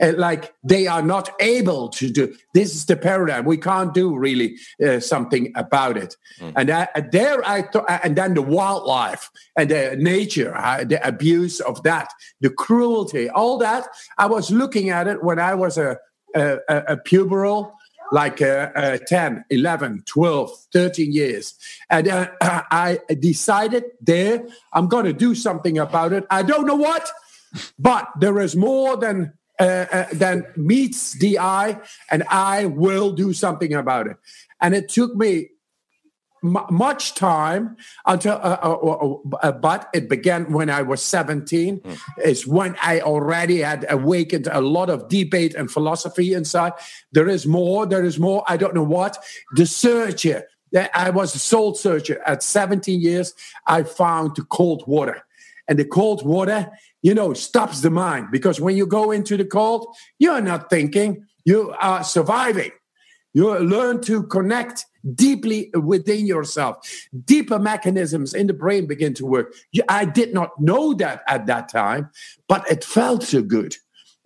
[0.00, 4.16] uh, like they are not able to do this is the paradigm we can't do
[4.16, 6.52] really uh, something about it mm.
[6.56, 11.60] and I, there i thought and then the wildlife and the nature uh, the abuse
[11.60, 12.08] of that
[12.40, 13.86] the cruelty all that
[14.18, 15.98] i was looking at it when i was a
[16.34, 17.72] a, a puberal
[18.12, 21.58] like uh, uh, 10 11 12 13 years
[21.90, 22.28] and uh,
[22.70, 27.10] i decided there i'm going to do something about it i don't know what
[27.78, 31.78] but there is more than uh, uh, that meets the eye,
[32.10, 34.16] and I will do something about it.
[34.60, 35.50] And it took me
[36.42, 37.76] much time
[38.06, 41.80] until, uh, uh, uh, uh but it began when I was 17.
[41.80, 41.98] Mm.
[42.24, 46.72] Is when I already had awakened a lot of debate and philosophy inside.
[47.12, 47.86] There is more.
[47.86, 48.44] There is more.
[48.48, 49.18] I don't know what.
[49.54, 50.44] The searcher.
[50.94, 53.34] I was a soul searcher at 17 years.
[53.66, 55.22] I found the cold water,
[55.68, 59.44] and the cold water you know, stops the mind because when you go into the
[59.44, 62.70] cold, you're not thinking, you are surviving.
[63.34, 66.86] You learn to connect deeply within yourself.
[67.24, 69.54] Deeper mechanisms in the brain begin to work.
[69.88, 72.10] I did not know that at that time,
[72.48, 73.76] but it felt so good.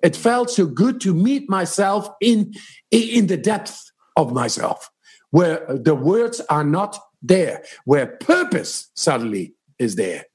[0.03, 2.53] It felt so good to meet myself in,
[2.91, 4.91] in the depth of myself,
[5.31, 10.27] where the words are not there, where purpose suddenly is there.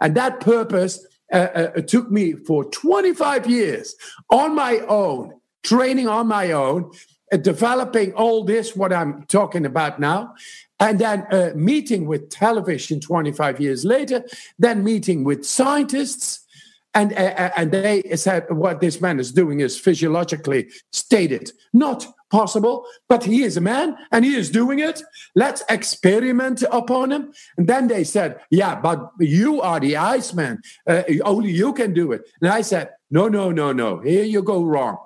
[0.00, 3.94] And that purpose uh, uh, took me for 25 years
[4.30, 6.90] on my own, training on my own,
[7.30, 10.34] developing all this, what I'm talking about now.
[10.78, 14.22] and then uh, meeting with television 25 years later,
[14.58, 16.44] then meeting with scientists.
[16.92, 22.06] And, uh, uh, and they said what this man is doing is physiologically stated not
[22.30, 25.02] possible, but he is a man and he is doing it.
[25.34, 27.32] Let's experiment upon him.
[27.56, 30.60] And then they said, Yeah, but you are the Iceman.
[30.86, 32.22] Uh, only you can do it.
[32.40, 34.00] And I said, No, no, no, no.
[34.00, 34.96] Here you go wrong.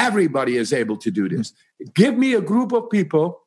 [0.00, 1.52] Everybody is able to do this.
[1.94, 3.42] Give me a group of people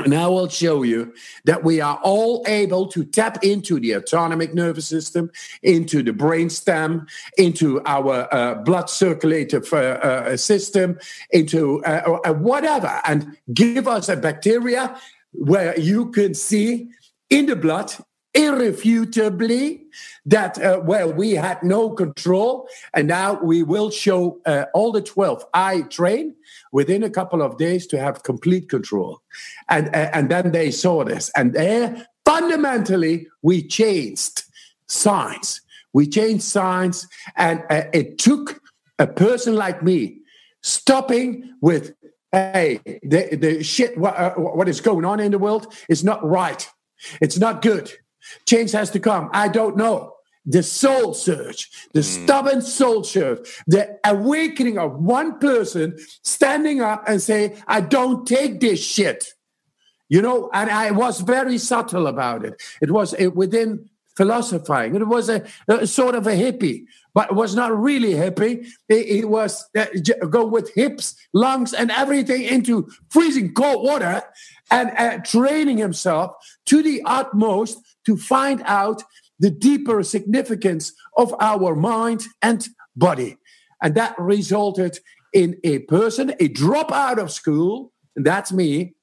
[0.00, 1.14] and I will show you
[1.44, 5.30] that we are all able to tap into the autonomic nervous system,
[5.62, 7.06] into the brain stem,
[7.38, 10.98] into our uh, blood circulative uh, uh, system,
[11.30, 14.98] into uh, uh, whatever, and give us a bacteria
[15.30, 16.88] where you can see
[17.30, 17.92] in the blood
[18.34, 19.86] irrefutably
[20.26, 22.68] that uh, well we had no control.
[22.92, 26.34] And now we will show uh, all the 12 i train
[26.72, 29.22] within a couple of days to have complete control.
[29.68, 31.30] And uh, and then they saw this.
[31.36, 34.42] And there fundamentally we changed
[34.88, 35.60] science.
[35.92, 37.06] We changed science.
[37.36, 38.60] And uh, it took
[38.98, 40.20] a person like me
[40.62, 41.94] stopping with
[42.32, 46.24] hey the, the shit what, uh, what is going on in the world is not
[46.24, 46.68] right.
[47.20, 47.92] It's not good
[48.46, 49.30] Change has to come.
[49.32, 50.12] I don't know.
[50.46, 52.24] The soul search, the mm.
[52.24, 58.60] stubborn soul search, the awakening of one person standing up and saying, I don't take
[58.60, 59.28] this shit.
[60.10, 62.60] You know, and I was very subtle about it.
[62.82, 64.94] It was within philosophizing.
[64.94, 68.66] It was a, a, sort of a hippie, but it was not really hippie.
[68.88, 69.86] It, it was uh,
[70.28, 74.22] go with hips, lungs, and everything into freezing cold water
[74.70, 76.34] and uh, training himself
[76.66, 79.02] to the utmost to find out
[79.38, 83.36] the deeper significance of our mind and body.
[83.82, 85.00] And that resulted
[85.32, 88.94] in a person, a drop out of school, and that's me,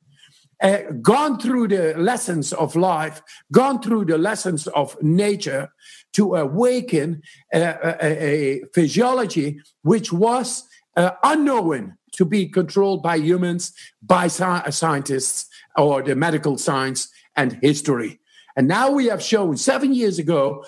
[0.62, 3.22] uh, gone through the lessons of life,
[3.52, 5.70] gone through the lessons of nature
[6.14, 7.22] to awaken
[7.54, 10.64] uh, a, a, physiology which was
[10.96, 13.74] uh, unknown to be controlled by humans,
[14.04, 15.48] by sci- scientists,
[15.78, 18.20] or the medical science and history.
[18.56, 20.66] And now we have shown seven years ago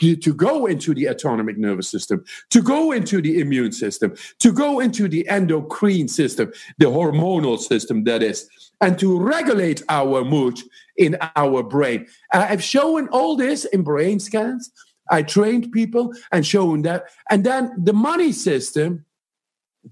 [0.00, 4.80] to, go into the autonomic nervous system, to go into the immune system, to go
[4.80, 8.48] into the endocrine system, the hormonal system, that is,
[8.80, 10.58] and to regulate our mood
[10.96, 12.06] in our brain.
[12.32, 14.70] I've shown all this in brain scans.
[15.10, 17.04] I trained people and shown that.
[17.30, 19.04] And then the money system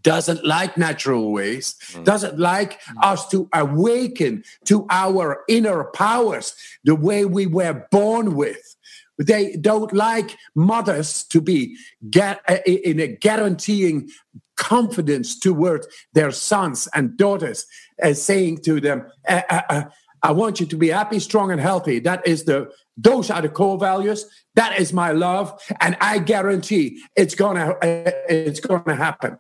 [0.01, 2.05] doesn't like natural ways, mm.
[2.05, 2.95] doesn't like mm.
[3.03, 8.77] us to awaken to our inner powers the way we were born with.
[9.19, 11.77] They don't like mothers to be
[12.11, 14.11] get uh, in a guaranteeing
[14.57, 17.67] confidence toward their sons and daughters,
[18.03, 19.83] uh, saying to them, uh, uh, uh,
[20.23, 23.49] "I want you to be happy, strong, and healthy." That is the those are the
[23.49, 24.25] core values.
[24.55, 29.39] That is my love, and I guarantee it's gonna it's gonna happen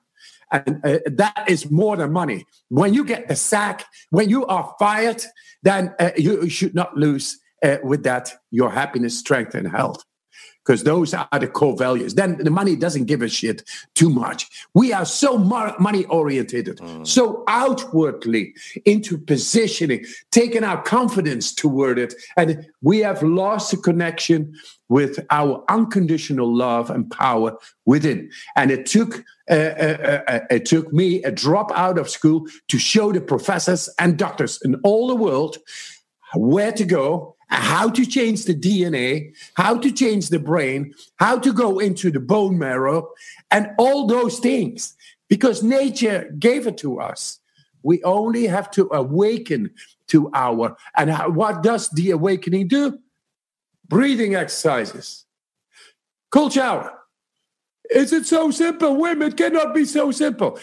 [0.53, 2.46] and uh, that is more than money.
[2.68, 5.24] When you get the sack, when you are fired,
[5.62, 10.05] then uh, you, should not lose uh, with that your happiness, strength, and health.
[10.64, 12.14] Because those are the core values.
[12.14, 14.48] Then the money doesn't give a shit too much.
[14.74, 17.05] We are so money oriented, mm.
[17.05, 22.14] so outwardly into positioning, taking our confidence toward it.
[22.36, 24.55] And we have lost the connection
[24.88, 28.30] with our unconditional love and power within.
[28.55, 32.78] And it took Uh, uh, uh, it took me a drop out of school to
[32.78, 35.59] show the professors and doctors in all the world
[36.34, 41.53] where to go, how to change the DNA, how to change the brain, how to
[41.53, 43.09] go into the bone marrow,
[43.50, 44.94] and all those things.
[45.28, 47.38] Because nature gave it to us.
[47.82, 49.70] We only have to awaken
[50.09, 50.76] to our.
[50.96, 52.98] And how, what does the awakening do?
[53.92, 55.26] breathing exercises,
[56.30, 56.98] cold shower.
[57.95, 58.97] Is it so simple?
[58.97, 60.59] Women cannot be so simple.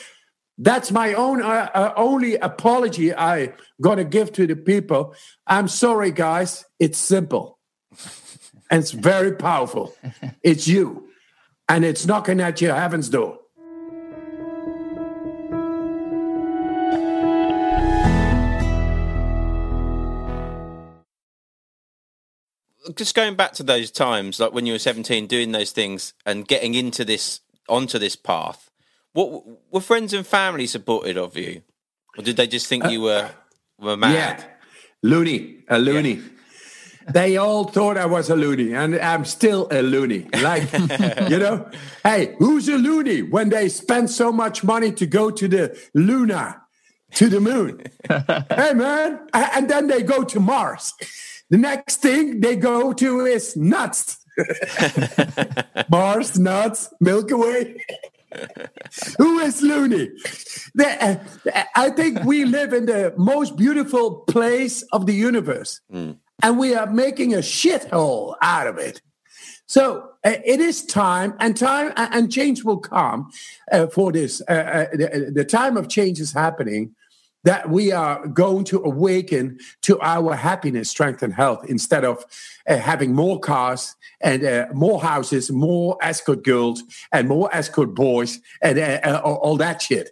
[0.58, 5.16] That's my own uh, uh, only apology I gonna give to the people.
[5.48, 6.66] I'm sorry, guys.
[6.80, 7.60] It's simple,
[8.70, 9.96] and it's very powerful.
[10.44, 11.10] It's you,
[11.70, 13.40] and it's knocking at your heaven's door.
[22.96, 26.48] Just going back to those times, like when you were seventeen, doing those things and
[26.48, 28.70] getting into this onto this path.
[29.14, 31.62] What were friends and family supported of you,
[32.18, 33.32] or did they just think uh, you were
[33.80, 34.14] were mad?
[34.14, 34.44] Yeah,
[35.04, 36.14] loony, a loony.
[36.14, 36.22] Yeah.
[37.12, 40.28] They all thought I was a loony, and I'm still a loony.
[40.44, 40.72] Like,
[41.28, 41.68] you know,
[42.04, 46.62] hey, who's a loony when they spend so much money to go to the Luna?
[47.16, 47.84] to the moon.
[48.08, 49.20] hey, man.
[49.34, 50.94] And then they go to Mars.
[51.50, 54.18] The next thing they go to is nuts.
[55.90, 57.86] Mars, nuts, Milky Way.
[59.18, 60.10] Who is loony?
[60.76, 61.20] The,
[61.52, 66.18] uh, I think we live in the most beautiful place of the universe, mm.
[66.44, 69.02] and we are making a shithole out of it.
[69.66, 73.32] So uh, it is time, and time and change will come
[73.72, 74.42] uh, for this.
[74.48, 76.96] Uh, uh, the, the, time of change is happening.
[77.46, 82.26] That we are going to awaken to our happiness, strength, and health instead of
[82.68, 86.84] uh, having more cars and uh, more houses, more escort girls,
[87.14, 88.80] and more escort boys, and
[89.24, 90.12] all that shit.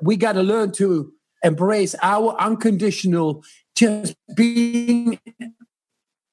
[0.00, 1.12] we got to learn to
[1.42, 5.18] embrace our unconditional just being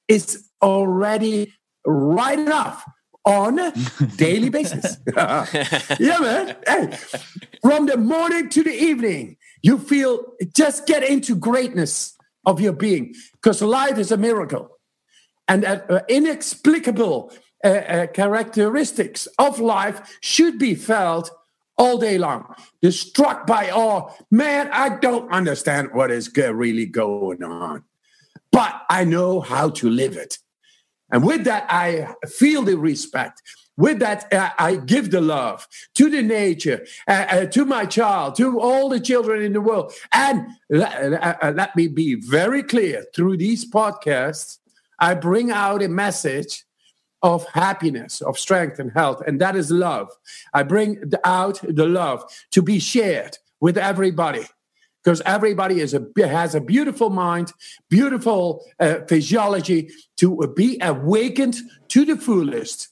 [0.08, 1.54] is already
[1.86, 2.84] right enough
[3.26, 3.74] on a
[4.16, 4.98] daily basis.
[5.16, 6.56] yeah, man.
[6.66, 6.98] Hey,
[7.62, 13.14] from the morning to the evening, you feel just get into greatness of your being
[13.34, 14.78] because life is a miracle.
[15.48, 17.32] And uh, inexplicable
[17.64, 21.32] uh, uh, characteristics of life should be felt
[21.78, 22.54] all day long.
[22.82, 24.12] You're struck by awe.
[24.32, 27.84] Man, I don't understand what is really going on,
[28.52, 30.40] but I know how to live it.
[31.12, 33.42] And with that, I feel the respect.
[33.78, 38.36] With that, uh, I give the love to the nature, uh, uh, to my child,
[38.38, 39.94] to all the children in the world.
[40.12, 44.58] And let, uh, uh, let me be very clear through these podcasts,
[45.00, 46.66] I bring out a message
[47.22, 50.10] of happiness, of strength and health, and that is love.
[50.56, 54.46] I bring out the love to be shared with everybody
[55.04, 57.54] because everybody is a, has a beautiful mind,
[57.90, 58.66] beautiful
[59.08, 61.58] physiology to be awakened
[61.90, 62.90] to the fullest,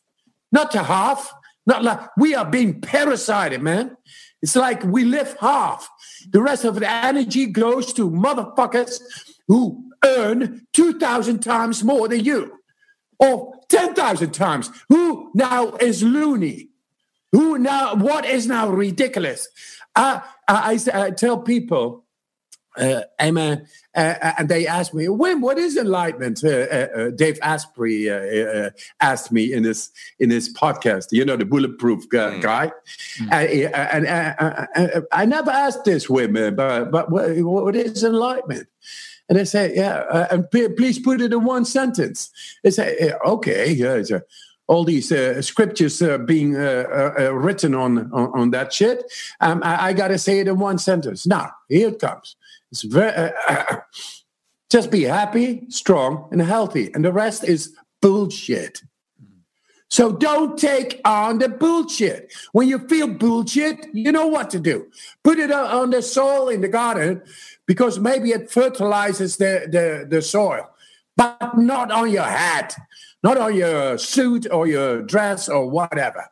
[0.56, 1.32] not to half.
[1.68, 3.98] Not like we are being parasited, man.
[4.42, 5.90] It's like we live half.
[6.30, 9.02] The rest of the energy goes to motherfuckers
[9.48, 12.60] who earn 2,000 times more than you
[13.20, 14.70] or 10,000 times.
[14.90, 16.70] Who now is loony?
[17.32, 19.48] Who now, what is now ridiculous?
[19.96, 22.05] I, I, I tell people
[22.78, 23.62] uh, Emma,
[23.96, 28.10] uh, uh, and they asked me, "When what is enlightenment?" Uh, uh, uh Dave Asprey
[29.02, 31.08] asked me in this in this podcast.
[31.12, 32.42] You know, the bulletproof mm.
[32.42, 32.72] guy,
[33.20, 33.32] mm.
[33.32, 38.68] and, and I never asked this women, but but what, what is enlightenment?
[39.30, 42.30] And they say, "Yeah," and please put it in one sentence.
[42.64, 44.20] They say, "Okay, yeah."
[44.68, 49.04] all these uh, scriptures uh, being uh, written on, on, on that shit.
[49.40, 51.28] Um, I, I got to say it in one sentence.
[51.28, 52.36] Now, here it comes.
[52.72, 53.78] It's very uh,
[54.70, 58.82] just be happy, strong, and healthy, and the rest is bullshit.
[59.90, 62.34] So don't take on the bullshit.
[62.52, 64.88] When you feel bullshit, you know what to do.
[65.24, 67.22] Put it on the soil in the garden
[67.66, 70.70] because maybe it fertilizes the, the, the soil,
[71.16, 72.76] but not on your hat,
[73.24, 76.26] not on your suit or your dress or whatever.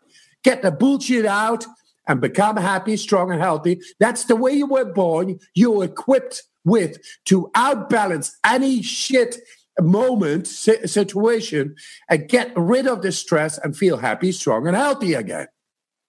[0.43, 1.65] Get the bullshit out
[2.07, 3.81] and become happy, strong, and healthy.
[3.99, 5.39] That's the way you were born.
[5.53, 9.37] You're equipped with to outbalance any shit
[9.79, 11.75] moment, situation,
[12.09, 15.47] and get rid of the stress and feel happy, strong, and healthy again.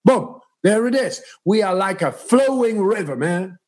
[0.05, 0.41] Boom.
[0.63, 1.23] There it is.
[1.45, 3.59] We are like a flowing river, man.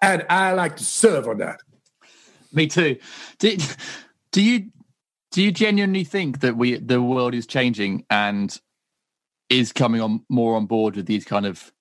[0.00, 1.60] And I like to serve on that.
[2.52, 2.96] Me too.
[3.38, 3.56] Do,
[4.32, 4.70] do you
[5.32, 8.58] do you genuinely think that we the world is changing and
[9.48, 11.72] is coming on more on board with these kind of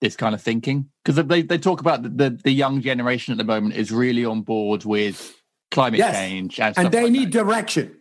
[0.00, 0.88] this kind of thinking?
[1.04, 4.24] Because they, they talk about the, the, the young generation at the moment is really
[4.24, 5.36] on board with
[5.70, 6.16] climate yes.
[6.16, 7.44] change and, and they like need that.
[7.44, 7.96] direction.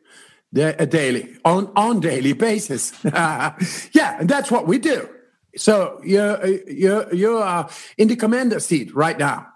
[0.56, 2.92] A uh, daily on on daily basis.
[3.04, 5.08] Yeah and that's what we do.
[5.56, 9.48] So you're uh, you're you are in the commander seat right now.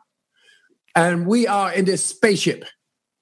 [0.95, 2.66] And we are in this spaceship.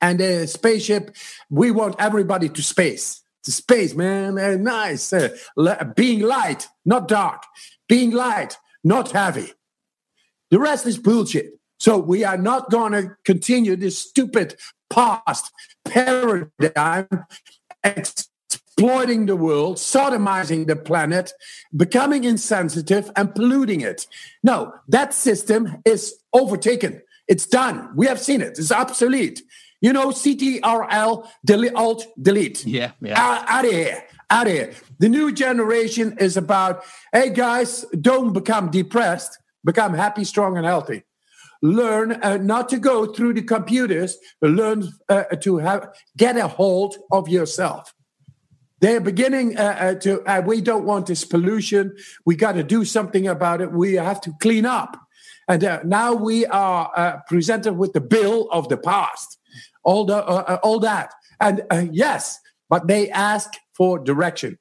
[0.01, 1.15] And the spaceship
[1.49, 4.37] we want everybody to space to space, man.
[4.37, 5.11] Uh, nice.
[5.13, 5.29] Uh,
[5.95, 7.43] being light, not dark.
[7.87, 9.53] Being light, not heavy.
[10.49, 11.59] The rest is bullshit.
[11.79, 14.55] So we are not going to continue this stupid
[14.89, 15.51] past
[15.85, 17.07] paradigm
[17.83, 21.33] exploiting the world, sodomizing the planet,
[21.75, 24.05] becoming insensitive, and polluting it.
[24.43, 27.01] No, that system is overtaken.
[27.27, 27.89] It's done.
[27.95, 28.59] We have seen it.
[28.59, 29.41] It's obsolete.
[29.81, 32.65] You know, CTRL, delete, alt, delete.
[32.65, 33.19] Yeah, yeah.
[33.19, 34.03] Out, out of here.
[34.29, 34.73] Out of here.
[34.99, 41.03] The new generation is about, hey guys, don't become depressed, become happy, strong, and healthy.
[41.63, 46.95] Learn uh, not to go through the computers, learn uh, to have get a hold
[47.11, 47.93] of yourself.
[48.79, 51.95] They're beginning uh, uh to, uh, we don't want this pollution.
[52.25, 53.71] We got to do something about it.
[53.71, 54.97] We have to clean up.
[55.47, 59.37] And uh, now we are uh, presented with the bill of the past,
[59.83, 61.13] all, the, uh, uh, all that.
[61.39, 64.57] And uh, yes, but they ask for direction.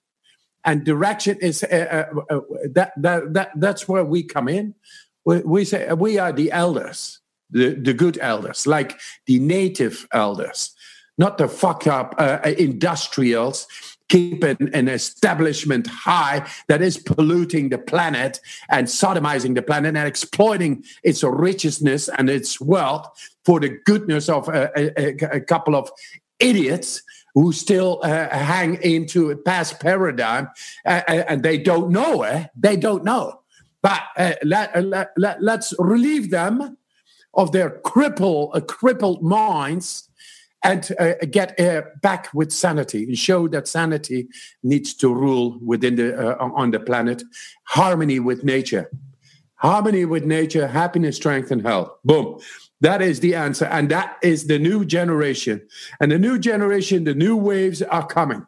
[0.64, 2.40] And direction is uh, uh,
[2.72, 4.74] that, that, that, that's where we come in.
[5.24, 10.74] We, we say we are the elders, the, the good elders, like the native elders,
[11.16, 12.40] not the fuck up uh,
[14.10, 20.08] industrials keeping an establishment high that is polluting the planet and sodomizing the planet and
[20.08, 23.08] exploiting its richness and its wealth
[23.44, 25.90] for the goodness of a, a, a couple of
[26.38, 27.02] idiots
[27.34, 30.48] who still uh, hang into a past paradigm
[30.84, 32.34] uh, and they don't know it.
[32.34, 32.46] Eh?
[32.56, 33.40] They don't know.
[33.82, 36.76] But uh, let, let, let, let's relieve them
[37.34, 40.09] of their cripple, uh, crippled minds
[40.62, 44.28] and uh, get uh, back with sanity and show that sanity
[44.62, 47.22] needs to rule within the uh, on the planet.
[47.64, 48.90] Harmony with nature.
[49.56, 51.90] Harmony with nature happiness strength and health.
[52.04, 52.38] Boom.
[52.80, 55.66] That is the answer and that is the new generation.
[56.00, 58.46] And the new generation the new waves are coming.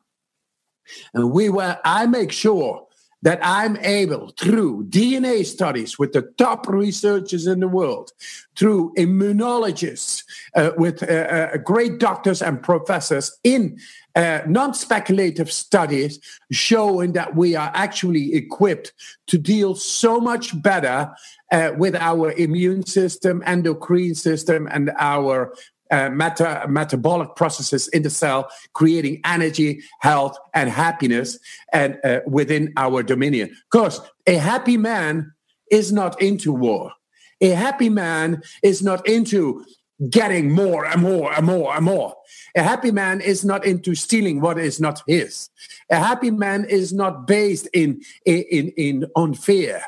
[1.14, 2.86] And we will i make sure
[3.22, 8.12] that I'm able, through DNA studies with the top researchers in the world,
[8.56, 10.24] through immunologists,
[10.56, 13.78] uh, with uh, uh, great doctors and professors in
[14.16, 16.18] uh, non speculative studies,
[16.50, 18.92] showing that we are actually equipped
[19.28, 21.14] to deal so much better
[21.52, 25.54] uh, with our immune system, endocrine system, and our
[25.92, 31.38] uh, meta- metabolic processes in the cell, creating energy, health, and happiness,
[31.72, 33.54] and uh, within our dominion.
[33.70, 35.32] Because a happy man
[35.70, 36.92] is not into war.
[37.40, 39.64] A happy man is not into
[40.08, 42.14] getting more and more and more and more.
[42.56, 45.48] A happy man is not into stealing what is not his.
[45.90, 49.82] A happy man is not based in in in on fear,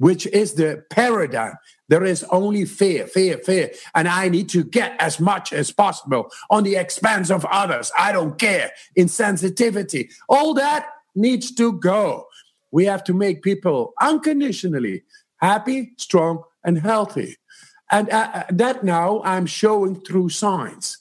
[0.00, 1.54] which is the paradigm
[1.90, 3.72] there is only fear, fear, fear.
[3.96, 7.90] And I need to get as much as possible on the expense of others.
[7.98, 8.70] I don't care.
[8.96, 10.08] Insensitivity.
[10.28, 10.86] All that
[11.16, 12.28] needs to go.
[12.70, 15.02] We have to make people unconditionally
[15.38, 17.38] happy, strong, and healthy.
[17.90, 20.98] And uh, uh that now I'm showing through science.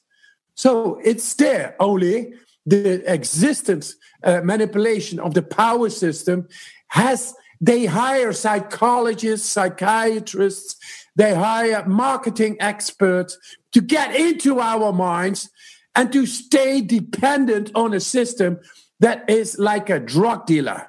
[0.56, 2.34] So it's there, only
[2.66, 6.48] the existence, uh, manipulation of the power system
[6.88, 10.76] has they hire psychologists, psychiatrists,
[11.16, 13.38] they hire marketing experts
[13.74, 15.50] to get into our minds
[15.96, 18.60] and to stay dependent on a system
[19.00, 20.88] that is like a drug dealer.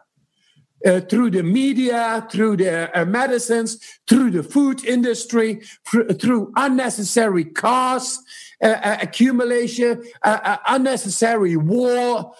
[0.87, 8.25] Uh, through the media, through the uh, medicines, through the food industry, through unnecessary costs,
[8.62, 12.33] uh, uh accumulation, uh, uh, unnecessary war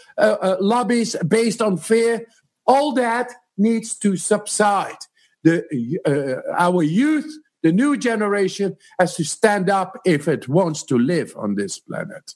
[0.59, 2.25] lobbies based on fear.
[2.67, 4.99] All that needs to subside.
[5.45, 5.65] The,
[6.07, 7.31] uh, our youth,
[7.63, 12.35] the new generation, has to stand up if it wants to live on this planet.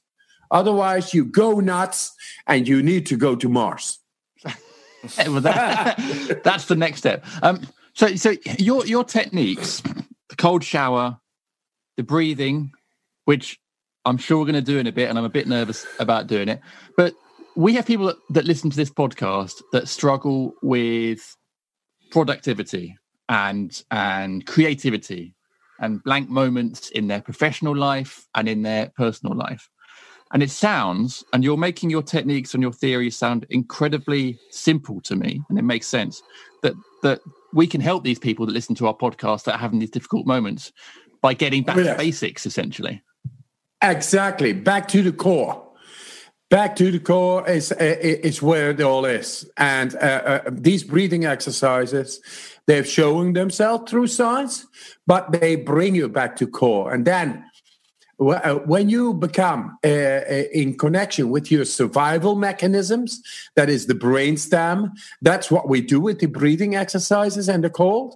[0.51, 2.15] Otherwise, you go nuts
[2.47, 3.99] and you need to go to Mars.
[5.19, 7.25] well, that, that's the next step.
[7.43, 9.81] Um, so, so your your techniques,
[10.29, 11.19] the cold shower,
[11.97, 12.73] the breathing,
[13.25, 13.61] which
[14.05, 16.27] I'm sure we're going to do in a bit, and I'm a bit nervous about
[16.27, 16.61] doing it.
[16.97, 17.15] But
[17.57, 21.37] we have people that, that listen to this podcast that struggle with
[22.11, 22.97] productivity
[23.29, 25.35] and and creativity
[25.81, 29.69] and blank moments in their professional life and in their personal life.
[30.33, 35.17] And it sounds, and you're making your techniques and your theories sound incredibly simple to
[35.17, 36.23] me, and it makes sense
[36.63, 37.21] that that
[37.53, 40.27] we can help these people that listen to our podcast that are having these difficult
[40.27, 40.73] moments
[41.21, 43.03] by getting back to basics, essentially.
[43.83, 45.64] Exactly, back to the core
[46.55, 51.25] back to the core is is where it all is and uh, uh, these breathing
[51.25, 52.21] exercises
[52.67, 54.65] they're showing themselves through science
[55.05, 57.45] but they bring you back to core and then
[58.21, 63.21] uh, when you become uh, uh, in connection with your survival mechanisms,
[63.57, 64.93] that is the brainstem.
[65.21, 68.15] That's what we do with the breathing exercises and the cold.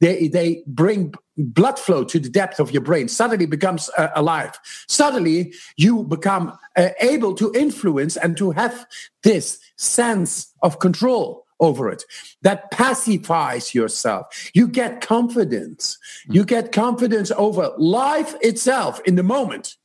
[0.00, 3.08] They they bring blood flow to the depth of your brain.
[3.08, 4.58] Suddenly becomes uh, alive.
[4.88, 8.86] Suddenly you become uh, able to influence and to have
[9.22, 12.04] this sense of control over it
[12.42, 16.34] that pacifies yourself you get confidence hmm.
[16.34, 19.76] you get confidence over life itself in the moment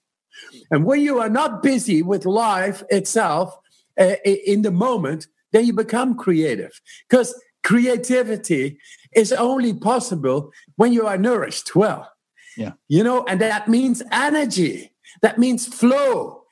[0.70, 3.58] and when you are not busy with life itself
[4.00, 6.80] uh, in the moment then you become creative
[7.10, 7.34] because
[7.64, 8.78] creativity
[9.16, 12.12] is only possible when you are nourished well
[12.58, 14.92] yeah you know and that means energy
[15.22, 16.44] that means flow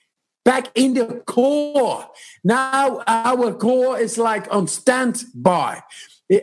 [0.43, 2.07] back in the core.
[2.43, 5.83] Now our core is like on standby.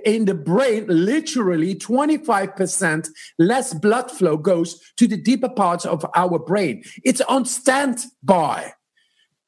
[0.05, 3.09] in the brain, literally 25%
[3.39, 6.85] less blood flow goes to the deeper parts of our brain.
[7.05, 8.75] It's on standby.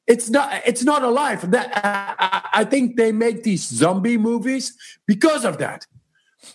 [0.07, 0.62] It's not.
[0.66, 1.51] It's not alive.
[1.53, 4.75] That I, I think they make these zombie movies
[5.07, 5.87] because of that.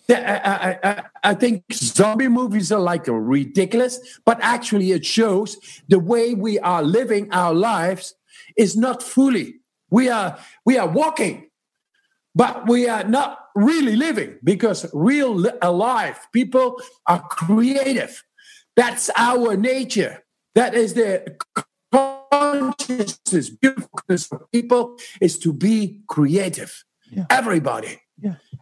[0.10, 5.58] I, I, I, think zombie movies are like ridiculous, but actually it shows
[5.88, 8.16] the way we are living our lives
[8.58, 9.56] is not fully.
[9.90, 11.50] We are we are walking,
[12.34, 18.24] but we are not really living because real alive people are creative.
[18.76, 20.24] That's our nature.
[20.56, 21.38] That is the
[21.92, 26.84] consciousness, beautifulness of people is to be creative.
[27.12, 27.26] Yeah.
[27.30, 28.00] Everybody.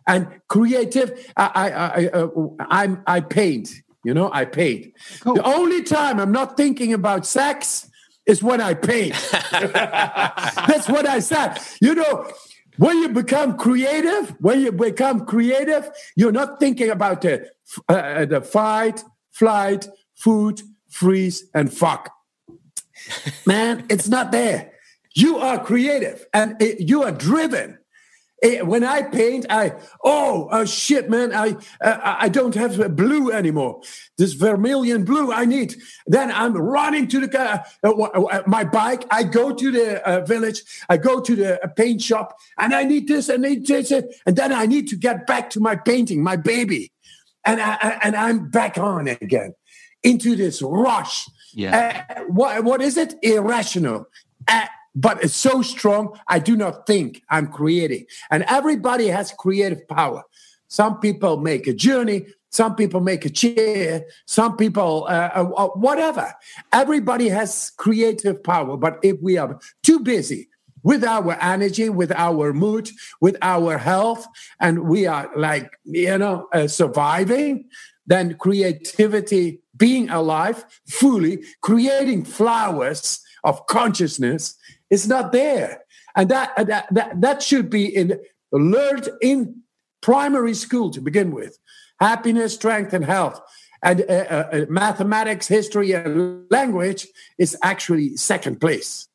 [0.08, 2.28] And creative, I, I, I, uh,
[2.60, 3.74] I'm, I paint.
[4.04, 4.94] You know, I paint.
[5.22, 5.36] Cool.
[5.36, 7.90] The only time I'm not thinking about sex
[8.26, 9.16] is when I paint.
[9.52, 11.60] That's what I said.
[11.82, 12.30] You know,
[12.78, 17.50] when you become creative, when you become creative, you're not thinking about the
[17.88, 22.12] uh, the fight, flight, food, freeze, and fuck.
[23.46, 24.74] Man, it's not there.
[25.16, 27.78] You are creative and it, you are driven
[28.44, 29.74] when I paint, I
[30.04, 33.82] oh, oh shit, man, I uh, I don't have blue anymore.
[34.18, 35.76] This vermilion blue I need.
[36.08, 39.06] Then I'm running to the car, uh, uh, my bike.
[39.10, 40.62] I go to the uh, village.
[40.90, 43.30] I go to the uh, paint shop, and I need this.
[43.30, 46.92] I need this, and then I need to get back to my painting, my baby,
[47.46, 49.56] and I, and I'm back on again
[50.04, 51.30] into this rush.
[51.54, 52.06] Yeah.
[52.10, 53.16] Uh, what what is it?
[53.22, 54.08] Irrational
[54.96, 58.06] but it's so strong, I do not think I'm creating.
[58.30, 60.24] And everybody has creative power.
[60.68, 65.68] Some people make a journey, some people make a chair, some people, uh, uh, uh,
[65.70, 66.34] whatever.
[66.72, 68.78] Everybody has creative power.
[68.78, 70.50] But if we are too busy
[70.84, 72.90] with our energy, with our mood,
[73.22, 74.28] with our health,
[74.60, 77.66] and we are like, you know, uh, surviving,
[78.06, 84.56] then creativity, being alive, fully creating flowers of consciousness
[84.94, 85.84] it's not there.
[86.16, 88.20] And that, that, that, that should be in,
[88.52, 89.64] learned in
[90.02, 91.58] primary school to begin with.
[92.00, 93.42] Happiness, strength, and health.
[93.82, 97.08] And uh, uh, uh, mathematics, history, and language
[97.40, 99.08] is actually second place.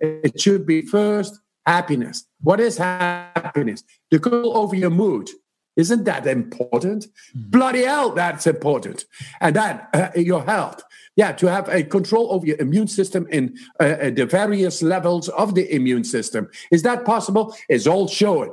[0.00, 2.26] It should be first happiness.
[2.42, 3.84] What is happiness?
[4.10, 5.28] The control over your mood.
[5.76, 7.06] Isn't that important?
[7.06, 7.50] Mm-hmm.
[7.50, 9.04] Bloody hell, that's important.
[9.40, 10.82] And that, uh, your health
[11.16, 15.28] yeah, to have a control over your immune system in uh, uh, the various levels
[15.30, 16.48] of the immune system.
[16.70, 17.56] Is that possible?
[17.70, 18.50] It's all shown.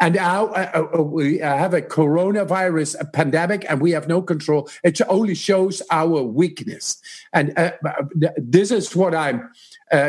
[0.00, 4.68] And now uh, uh, uh we have a coronavirus pandemic and we have no control.
[4.82, 7.00] It only shows our weakness.
[7.32, 7.72] And uh,
[8.36, 9.50] this is what I'm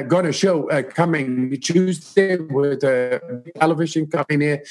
[0.08, 4.64] going to show coming Tuesday with a television coming here.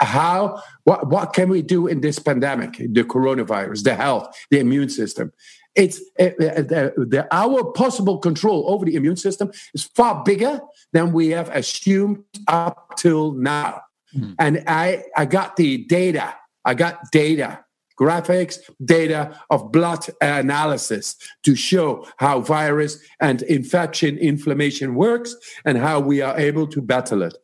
[0.00, 4.88] How, what, what can we do in this pandemic, the coronavirus, the health, the immune
[4.88, 5.32] system?
[5.76, 10.58] it's uh, the, the, our possible control over the immune system is far bigger
[10.92, 13.82] than we have assumed up till now.
[14.16, 14.34] Mm.
[14.38, 16.34] And I, I got the data.
[16.64, 17.62] I got data,
[18.00, 26.00] graphics, data of blood analysis to show how virus and infection, inflammation works, and how
[26.00, 27.36] we are able to battle it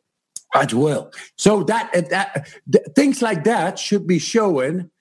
[0.53, 1.11] at well.
[1.37, 2.47] So that, that
[2.95, 4.91] things like that should be shown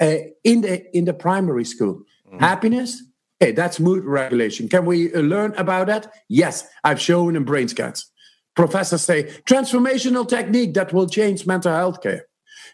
[0.00, 2.02] uh, in the in the primary school.
[2.26, 2.38] Mm-hmm.
[2.38, 3.02] Happiness,
[3.38, 4.68] hey, that's mood regulation.
[4.68, 6.12] Can we uh, learn about that?
[6.28, 8.10] Yes, I've shown in brain scans.
[8.56, 12.26] Professors say transformational technique that will change mental health care.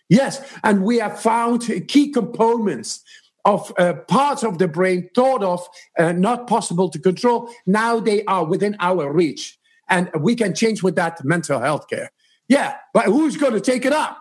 [0.09, 3.03] Yes, and we have found key components
[3.45, 5.67] of uh, parts of the brain thought of
[5.99, 7.51] uh, not possible to control.
[7.67, 9.59] Now they are within our reach,
[9.89, 12.11] and we can change with that mental health care.
[12.49, 14.19] Yeah, but who's going to take it up?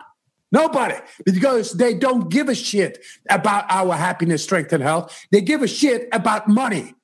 [0.52, 5.26] Nobody, because they don't give a shit about our happiness, strength, and health.
[5.32, 6.94] They give a shit about money.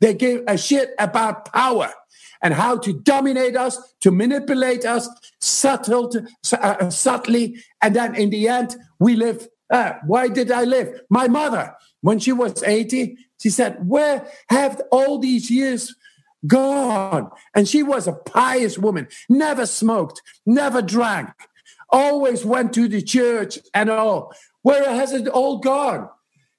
[0.00, 1.92] They give a shit about power
[2.42, 5.08] and how to dominate us, to manipulate us
[5.40, 6.12] subtle,
[6.52, 7.62] uh, subtly.
[7.80, 9.48] And then in the end, we live.
[9.70, 11.00] Uh, why did I live?
[11.08, 15.94] My mother, when she was 80, she said, Where have all these years
[16.46, 17.30] gone?
[17.54, 21.30] And she was a pious woman, never smoked, never drank
[21.92, 24.34] always went to the church and all.
[24.62, 26.08] Where has it all gone?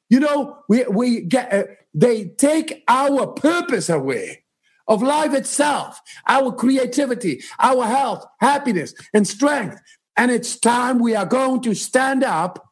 [0.09, 1.63] You know, we, we get, uh,
[1.93, 4.43] they take our purpose away
[4.87, 9.81] of life itself, our creativity, our health, happiness, and strength.
[10.15, 12.67] And it's time we are going to stand up,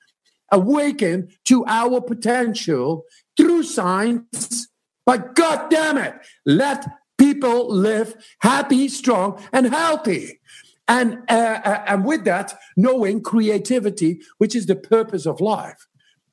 [0.52, 3.06] awaken to our potential
[3.38, 4.68] through science.
[5.06, 6.14] But God damn it,
[6.46, 6.86] let
[7.34, 10.40] people live happy, strong, and healthy.
[10.88, 15.88] and uh, and with that, knowing creativity, which is the purpose of life,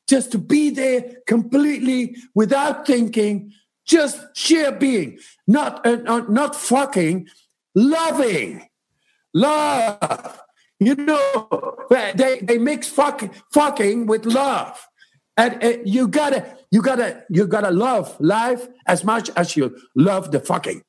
[0.08, 3.52] just to be there completely without thinking,
[3.86, 5.96] just sheer being, not uh,
[6.28, 7.28] not, fucking,
[7.74, 8.68] loving,
[9.34, 10.40] love.
[10.80, 11.76] You know,
[12.14, 14.86] they they mix fucking fucking with love.
[15.36, 20.32] And uh, you gotta, you gotta, you gotta love life as much as you love
[20.32, 20.82] the fucking.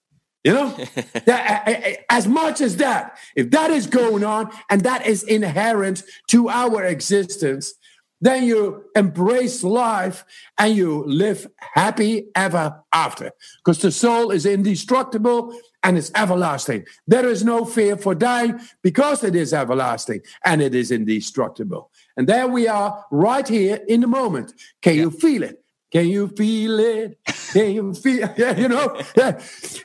[0.43, 0.69] You know,
[1.25, 5.23] that, uh, uh, as much as that, if that is going on and that is
[5.23, 7.73] inherent to our existence,
[8.21, 10.25] then you embrace life
[10.57, 16.85] and you live happy ever after because the soul is indestructible and it's everlasting.
[17.07, 21.91] There is no fear for dying because it is everlasting and it is indestructible.
[22.17, 24.53] And there we are right here in the moment.
[24.81, 25.03] Can yeah.
[25.03, 25.63] you feel it?
[25.91, 27.17] Can you feel it?
[27.51, 29.01] Can you feel yeah, you know?
[29.15, 29.41] Yeah.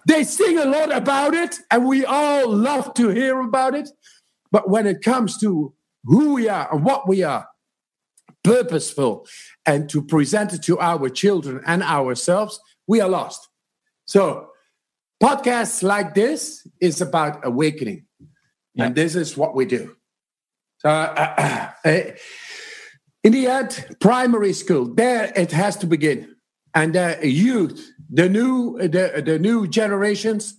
[0.06, 3.88] They sing a lot about it and we all love to hear about it.
[4.50, 5.74] But when it comes to
[6.04, 7.48] who we are and what we are,
[8.42, 9.26] purposeful
[9.64, 13.48] and to present it to our children and ourselves, we are lost.
[14.04, 14.50] So,
[15.22, 18.04] podcasts like this is about awakening.
[18.74, 18.86] Yeah.
[18.86, 19.96] And this is what we do.
[20.78, 22.00] So, uh, uh, uh,
[23.24, 26.36] in the end, primary school, there it has to begin.
[26.74, 30.56] And the youth, the new, the, the new generations,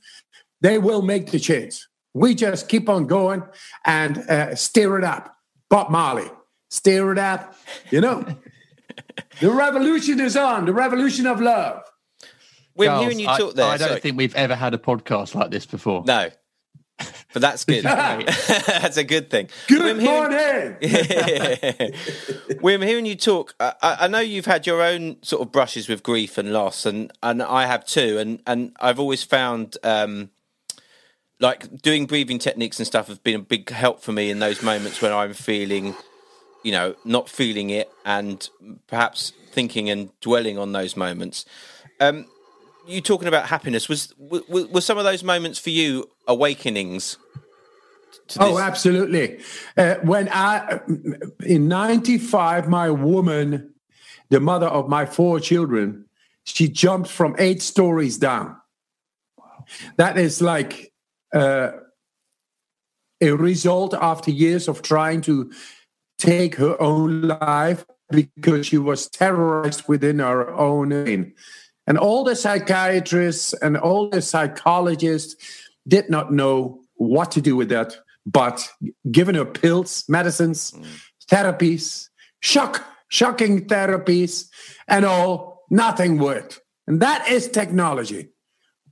[0.61, 1.87] they will make the change.
[2.13, 3.43] We just keep on going
[3.85, 5.37] and uh, stir it up.
[5.69, 6.29] Bob Marley,
[6.69, 7.55] stir it up.
[7.91, 8.25] You know,
[9.41, 10.65] the revolution is on.
[10.65, 11.83] The revolution of love.
[12.75, 13.65] We're Charles, hearing you talk I, there.
[13.65, 14.01] I don't sorry.
[14.01, 16.03] think we've ever had a podcast like this before.
[16.05, 16.29] No,
[17.35, 17.83] but that's good.
[17.85, 19.49] that's a good thing.
[19.67, 20.77] Good morning.
[22.61, 23.53] We're hearing you talk.
[23.59, 27.11] I, I, know you've had your own sort of brushes with grief and loss, and,
[27.21, 28.19] and I have too.
[28.19, 30.29] And and I've always found um,
[31.41, 34.63] like doing breathing techniques and stuff have been a big help for me in those
[34.63, 35.93] moments when I'm feeling
[36.63, 38.49] you know, not feeling it and
[38.87, 41.45] perhaps thinking and dwelling on those moments.
[41.99, 42.27] Um,
[42.87, 47.17] you talking about happiness was were, some of those moments for you awakenings?
[48.39, 49.39] Oh, absolutely.
[49.77, 50.79] Uh, when I
[51.45, 53.73] in '95, my woman,
[54.29, 56.05] the mother of my four children,
[56.43, 58.55] she jumped from eight stories down.
[59.97, 60.93] That is like
[61.33, 61.71] uh,
[63.21, 65.51] a result after years of trying to
[66.17, 71.33] take her own life because she was terrorized within her own brain.
[71.87, 75.35] And all the psychiatrists and all the psychologists
[75.87, 78.67] did not know what to do with that, but
[79.11, 80.85] given her pills, medicines, mm.
[81.29, 82.09] therapies,
[82.41, 84.49] shock, shocking therapies,
[84.87, 86.61] and all, nothing worked.
[86.87, 88.29] And that is technology.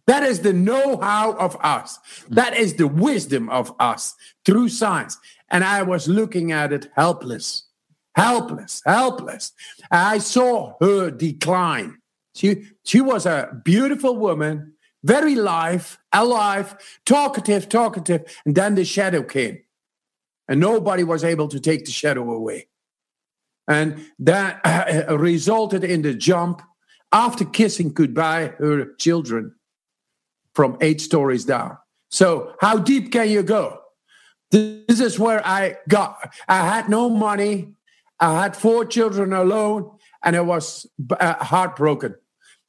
[0.06, 1.98] That is the know how of us.
[1.98, 2.36] Mm.
[2.36, 4.16] That is the wisdom of us
[4.46, 5.18] through science.
[5.50, 7.68] And I was looking at it helpless,
[8.16, 9.52] helpless, helpless.
[9.90, 11.98] I saw her decline.
[12.36, 14.74] She, she was a beautiful woman,
[15.04, 16.76] very live, alive,
[17.06, 18.24] talkative, talkative.
[18.46, 19.60] And then the shadow came.
[20.48, 22.68] And nobody was able to take the shadow away.
[23.68, 26.62] And that uh, resulted in the jump
[27.14, 29.56] after kissing goodbye her children
[30.54, 31.78] from eight stories down.
[32.10, 33.80] So, how deep can you go?
[34.52, 36.34] This is where I got.
[36.48, 37.74] I had no money.
[38.20, 39.90] I had four children alone,
[40.24, 40.86] and I was
[41.20, 42.16] uh, heartbroken.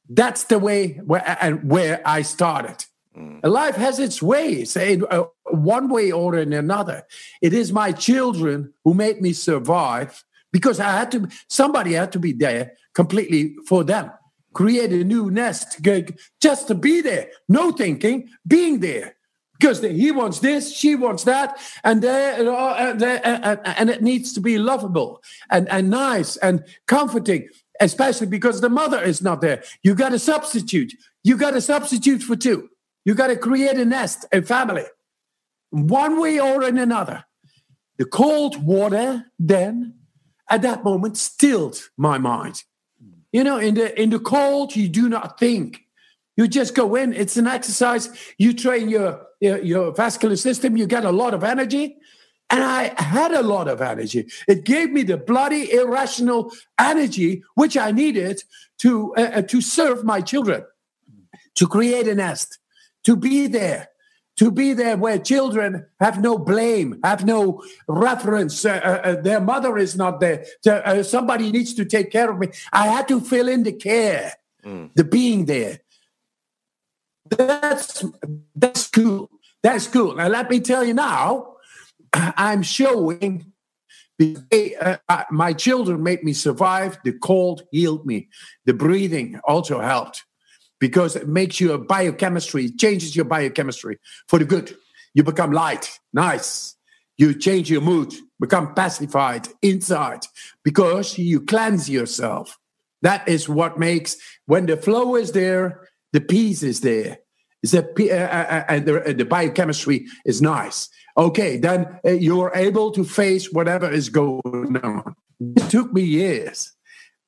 [0.09, 2.85] That's the way where and where I started.
[3.17, 3.43] Mm.
[3.43, 7.03] Life has its ways, uh, one way or in another.
[7.41, 11.27] It is my children who made me survive because I had to.
[11.49, 14.11] Somebody had to be there completely for them.
[14.53, 15.81] Create a new nest
[16.39, 17.29] just to be there.
[17.49, 19.15] No thinking, being there
[19.59, 24.57] because he wants this, she wants that, and they, uh, and it needs to be
[24.57, 27.47] lovable and, and nice and comforting,
[27.81, 29.63] especially because the mother is not there.
[29.83, 30.93] You got to substitute.
[31.23, 32.69] You got to substitute for two.
[33.03, 34.83] You got to create a nest, a family,
[35.69, 37.25] one way or in another.
[37.97, 39.95] The cold water then,
[40.49, 42.63] at that moment, stilled my mind.
[43.31, 45.81] You know, in the in the cold, you do not think.
[46.37, 47.13] You just go in.
[47.13, 48.09] It's an exercise.
[48.37, 50.75] You train your, your, your vascular system.
[50.75, 51.97] You get a lot of energy.
[52.49, 54.27] And I had a lot of energy.
[54.47, 58.43] It gave me the bloody irrational energy which I needed
[58.79, 60.63] to uh, uh to serve my children,
[61.55, 62.59] to create a nest,
[63.03, 63.89] to be there,
[64.37, 68.65] to be there where children have no blame, have no reference.
[68.65, 70.45] Uh, uh, uh their mother is not there.
[70.67, 72.49] Uh, somebody needs to take care of me.
[72.71, 74.33] I had to fill in the care,
[74.63, 74.91] mm.
[74.95, 75.79] the being there.
[77.29, 78.05] That's
[78.55, 79.29] that's cool.
[79.63, 80.15] That's cool.
[80.15, 81.54] Now let me tell you now,
[82.37, 83.51] I'm showing
[84.17, 86.97] they, uh, uh, my children made me survive.
[87.03, 88.29] The cold healed me.
[88.65, 90.23] The breathing also helped
[90.79, 94.77] because it makes your biochemistry, changes your biochemistry for the good.
[95.13, 96.75] You become light, nice.
[97.17, 100.21] You change your mood, become pacified inside
[100.63, 102.57] because you cleanse yourself.
[103.01, 107.19] That is what makes, when the flow is there, the peace is there.
[107.63, 110.89] The, uh, uh, uh, and the, the biochemistry is nice.
[111.17, 115.15] Okay, then uh, you're able to face whatever is going on.
[115.39, 116.73] It took me years.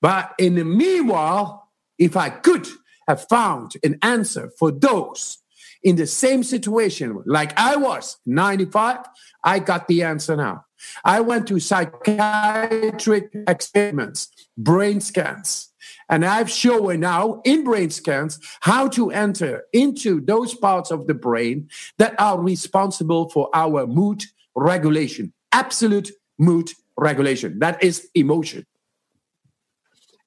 [0.02, 2.68] But in the meanwhile, if I could
[3.08, 5.40] have found an answer for those
[5.84, 9.06] in the same situation like I was 95,
[9.44, 10.66] I got the answer now.
[11.04, 15.67] I went to psychiatric experiments, brain scans,
[16.10, 21.14] and I've shown now in brain scans how to enter into those parts of the
[21.14, 24.24] brain that are responsible for our mood
[24.56, 27.60] regulation, absolute mood regulation.
[27.60, 28.66] That is emotion.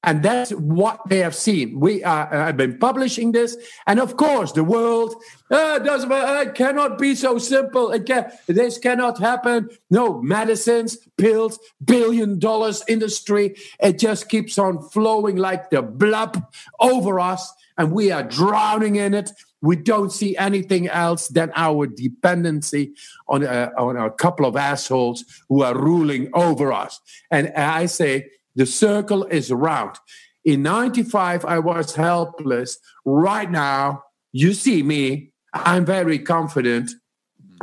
[0.03, 1.79] And that's what they have seen.
[1.79, 3.55] We uh, have been publishing this.
[3.85, 5.15] And of course, the world
[5.51, 7.91] uh, does, uh, it cannot be so simple.
[7.91, 9.69] It can, this cannot happen.
[9.91, 13.55] No, medicines, pills, billion dollars industry.
[13.79, 17.53] It just keeps on flowing like the blob over us.
[17.77, 19.31] And we are drowning in it.
[19.61, 22.93] We don't see anything else than our dependency
[23.27, 26.99] on, uh, on a couple of assholes who are ruling over us.
[27.29, 29.97] And I say, the circle is round.
[30.43, 32.77] In 95, I was helpless.
[33.05, 36.91] Right now, you see me, I'm very confident.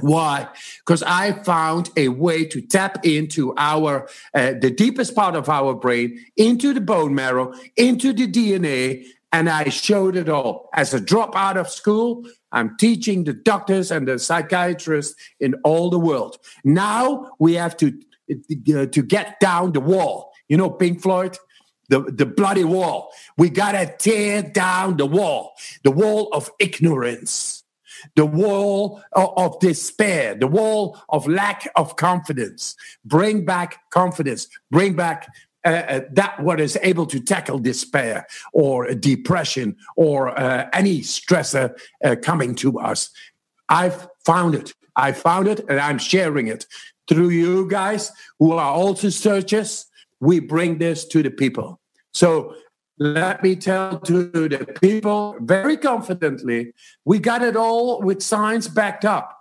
[0.01, 0.49] Why?
[0.86, 5.74] Because I found a way to tap into our uh, the deepest part of our
[5.74, 10.70] brain, into the bone marrow, into the DNA, and I showed it all.
[10.74, 15.99] As a dropout of school, I'm teaching the doctors and the psychiatrists in all the
[15.99, 16.39] world.
[16.64, 17.93] Now we have to
[18.30, 20.28] uh, to get down the wall.
[20.49, 21.38] You know, Pink Floyd,
[21.88, 23.12] the, the bloody wall.
[23.36, 27.64] We got to tear down the wall, the wall of ignorance,
[28.14, 32.76] the wall of, of despair, the wall of lack of confidence.
[33.05, 35.28] Bring back confidence, bring back
[35.64, 41.76] uh, uh, that what is able to tackle despair or depression or uh, any stressor
[42.05, 43.11] uh, coming to us.
[43.68, 44.72] I've found it.
[44.94, 46.66] I found it and I'm sharing it
[47.09, 49.88] through you guys who are also searchers
[50.20, 51.80] we bring this to the people.
[52.12, 52.54] So
[52.98, 56.72] let me tell to the people very confidently,
[57.04, 59.34] we got it all with science backed up.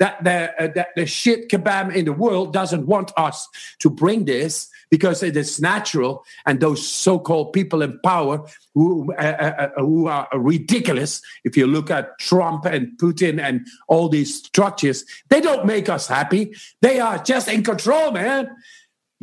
[0.00, 3.48] That the, uh, that the shit kebab in the world doesn't want us
[3.78, 8.44] to bring this because it is natural, and those so-called people in power
[8.74, 11.22] who uh, uh, uh who are ridiculous.
[11.44, 16.08] If you look at Trump and Putin and all these structures, they don't make us
[16.08, 16.54] happy.
[16.80, 18.50] They are just in control, man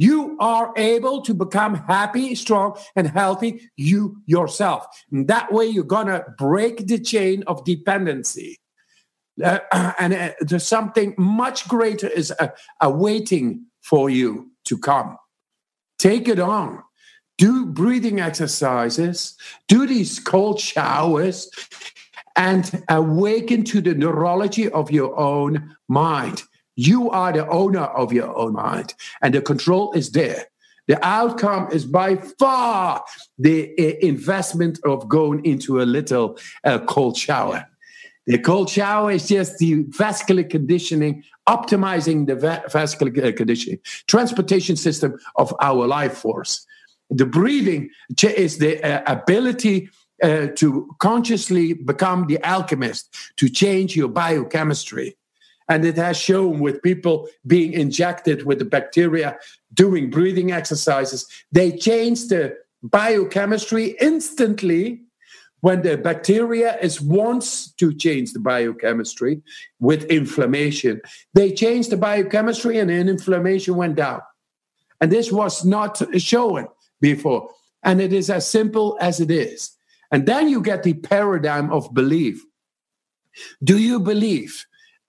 [0.01, 4.87] you are able to become happy, strong, and healthy you yourself.
[5.11, 8.59] And that way, you're going to break the chain of dependency.
[9.43, 9.59] Uh,
[9.99, 12.47] and uh, there's something much greater is uh,
[12.81, 15.17] awaiting for you to come.
[15.99, 16.81] Take it on.
[17.37, 19.35] Do breathing exercises,
[19.67, 21.47] do these cold showers,
[22.35, 26.41] and awaken to the neurology of your own mind.
[26.76, 30.45] You are the owner of your own mind, and the control is there.
[30.88, 33.03] The outcome is by far
[33.38, 37.65] the uh, investment of going into a little uh, cold shower.
[38.26, 44.76] The cold shower is just the vascular conditioning, optimizing the va- vascular uh, conditioning, transportation
[44.76, 46.65] system of our life force.
[47.09, 47.89] The breathing
[48.22, 49.89] is the uh, ability
[50.22, 55.17] to consciously become the alchemist, to change your biochemistry.
[55.72, 59.39] And it has shown with people being injected with the bacteria
[59.74, 65.01] doing breathing exercises, they change the biochemistry instantly
[65.61, 69.41] when the bacteria is wants to change the biochemistry
[69.80, 70.99] with inflammation.
[71.36, 74.19] They change the biochemistry and then inflammation went down.
[74.99, 76.67] And this was not shown
[76.99, 77.49] before.
[77.82, 79.72] And it is as simple as it is.
[80.11, 82.43] And then you get the paradigm of belief.
[83.63, 84.65] Do you believe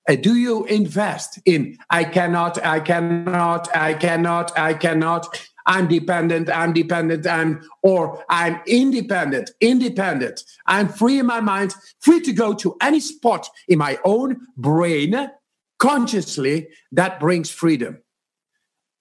[0.09, 6.51] Uh, do you invest in I cannot, I cannot, I cannot, I cannot, I'm dependent,
[6.51, 10.43] I'm dependent, I'm, or I'm independent, independent.
[10.67, 15.31] I'm free in my mind, free to go to any spot in my own brain
[15.79, 17.99] consciously that brings freedom.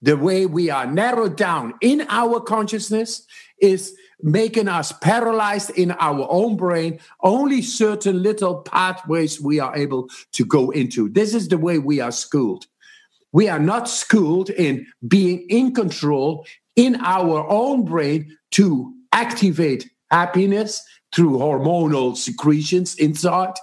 [0.02, 3.24] The way we are narrowed down in our consciousness
[3.60, 6.98] is making us paralyzed in our own brain.
[7.22, 11.08] Only certain little pathways we are able to go into.
[11.08, 12.66] This is the way we are schooled.
[13.32, 16.46] We are not schooled in being in control
[16.76, 20.82] in our own brain to activate happiness
[21.14, 23.54] through hormonal secretions inside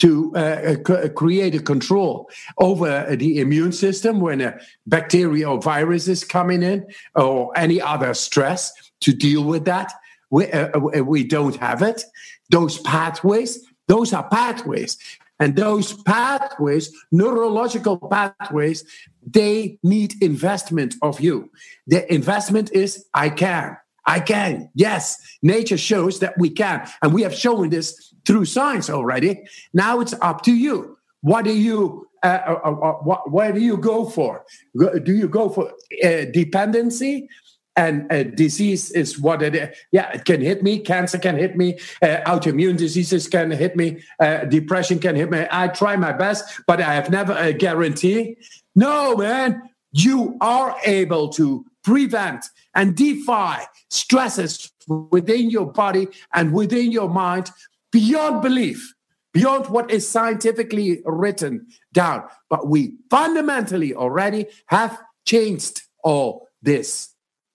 [0.00, 2.28] to uh, uh, create a control
[2.58, 6.84] over the immune system when a bacteria or virus is coming in
[7.14, 8.72] or any other stress
[9.04, 9.92] to deal with that.
[10.30, 12.04] We, uh, uh we don't have it.
[12.50, 14.98] Those pathways, those are pathways.
[15.40, 18.84] And those pathways, neurological pathways,
[19.26, 21.50] they need investment of you.
[21.86, 23.76] The investment is I can.
[24.06, 24.70] I can.
[24.74, 26.88] Yes, nature shows that we can.
[27.02, 29.42] And we have shown this through science already.
[29.72, 30.98] Now it's up to you.
[31.22, 34.44] What do you, uh, uh, uh, uh what, where do you go for?
[34.76, 35.72] Do you go for
[36.04, 37.28] uh, dependency?
[37.76, 39.76] And uh, disease is what it is.
[39.90, 40.78] Yeah, it can hit me.
[40.78, 41.78] Cancer can hit me.
[42.02, 44.02] autoimmune diseases can hit me.
[44.48, 45.46] depression can hit me.
[45.50, 48.36] I try my best, but I have never a guarantee.
[48.76, 49.62] No, man,
[49.92, 57.50] you are able to prevent and defy stresses within your body and within your mind
[57.92, 58.94] beyond belief,
[59.32, 62.24] beyond what is scientifically written down.
[62.50, 67.13] But we fundamentally already have changed all this.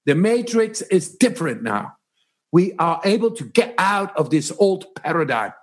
[0.09, 1.93] The matrix is different now.
[2.51, 5.53] We are able to get out of this old paradigm.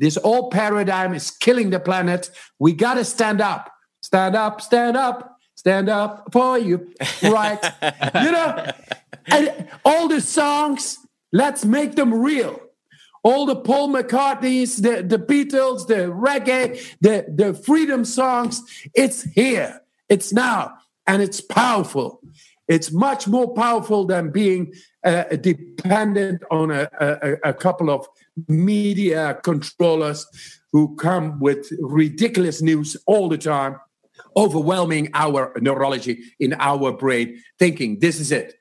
[0.00, 2.28] This old paradigm is killing the planet.
[2.58, 3.70] We got to stand up,
[4.02, 6.92] stand up, stand up, stand up for you.
[7.22, 7.62] Right.
[8.24, 8.72] you know,
[9.26, 10.98] and all the songs,
[11.32, 12.60] let's make them real.
[13.22, 18.62] All the Paul McCartney's, the, the Beatles, the reggae, the, the freedom songs,
[18.96, 19.80] it's here.
[20.08, 20.72] It's now.
[21.06, 22.20] And it's powerful.
[22.72, 24.72] It's much more powerful than being
[25.04, 28.06] uh, dependent on a, a, a couple of
[28.48, 30.26] media controllers
[30.72, 33.78] who come with ridiculous news all the time,
[34.38, 38.54] overwhelming our neurology in our brain, thinking this is it.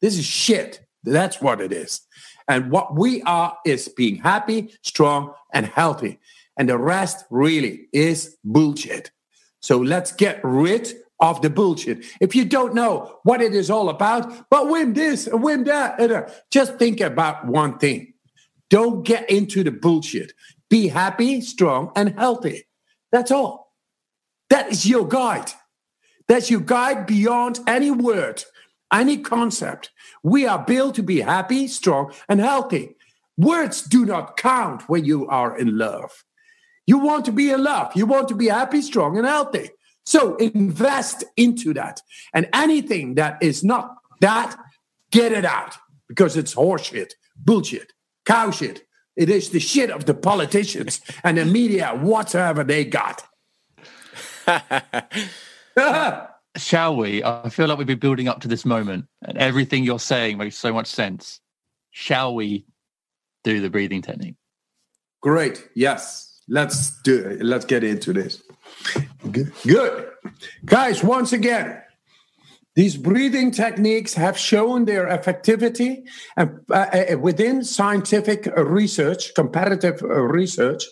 [0.00, 0.86] This is shit.
[1.02, 2.02] That's what it is.
[2.46, 6.20] And what we are is being happy, strong, and healthy.
[6.56, 9.10] And the rest really is bullshit.
[9.58, 12.04] So let's get rid of the bullshit.
[12.20, 16.00] If you don't know what it is all about, but win this and win that,
[16.00, 18.14] uh, just think about one thing.
[18.68, 20.32] Don't get into the bullshit.
[20.68, 22.66] Be happy, strong, and healthy.
[23.12, 23.74] That's all.
[24.48, 25.52] That is your guide.
[26.28, 28.44] That's your guide beyond any word
[28.92, 29.90] any concept.
[30.22, 32.96] We are built to be happy, strong, and healthy.
[33.36, 36.24] Words do not count when you are in love.
[36.86, 37.92] You want to be in love.
[37.94, 39.70] You want to be happy, strong, and healthy.
[40.04, 42.00] So invest into that.
[42.34, 44.56] And anything that is not that,
[45.10, 45.76] get it out
[46.08, 47.92] because it's horseshit, bullshit,
[48.24, 48.84] cow shit.
[49.16, 53.22] It is the shit of the politicians and the media, whatever they got.
[56.56, 57.22] shall we?
[57.22, 60.56] I feel like we've been building up to this moment, and everything you're saying makes
[60.56, 61.40] so much sense.
[61.90, 62.66] Shall we
[63.44, 64.36] do the breathing technique?
[65.20, 65.68] Great.
[65.74, 66.40] Yes.
[66.48, 67.42] Let's do it.
[67.42, 68.42] Let's get into this.
[69.66, 70.08] Good.
[70.64, 71.82] Guys, once again,
[72.74, 76.04] these breathing techniques have shown their effectivity
[76.36, 80.84] and, uh, uh, within scientific research, comparative research,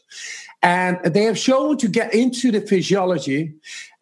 [0.63, 3.55] and they have shown to get into the physiology,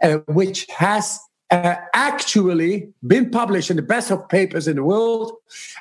[0.03, 1.21] uh, which has
[1.51, 5.33] uh, actually been published in the best of papers in the world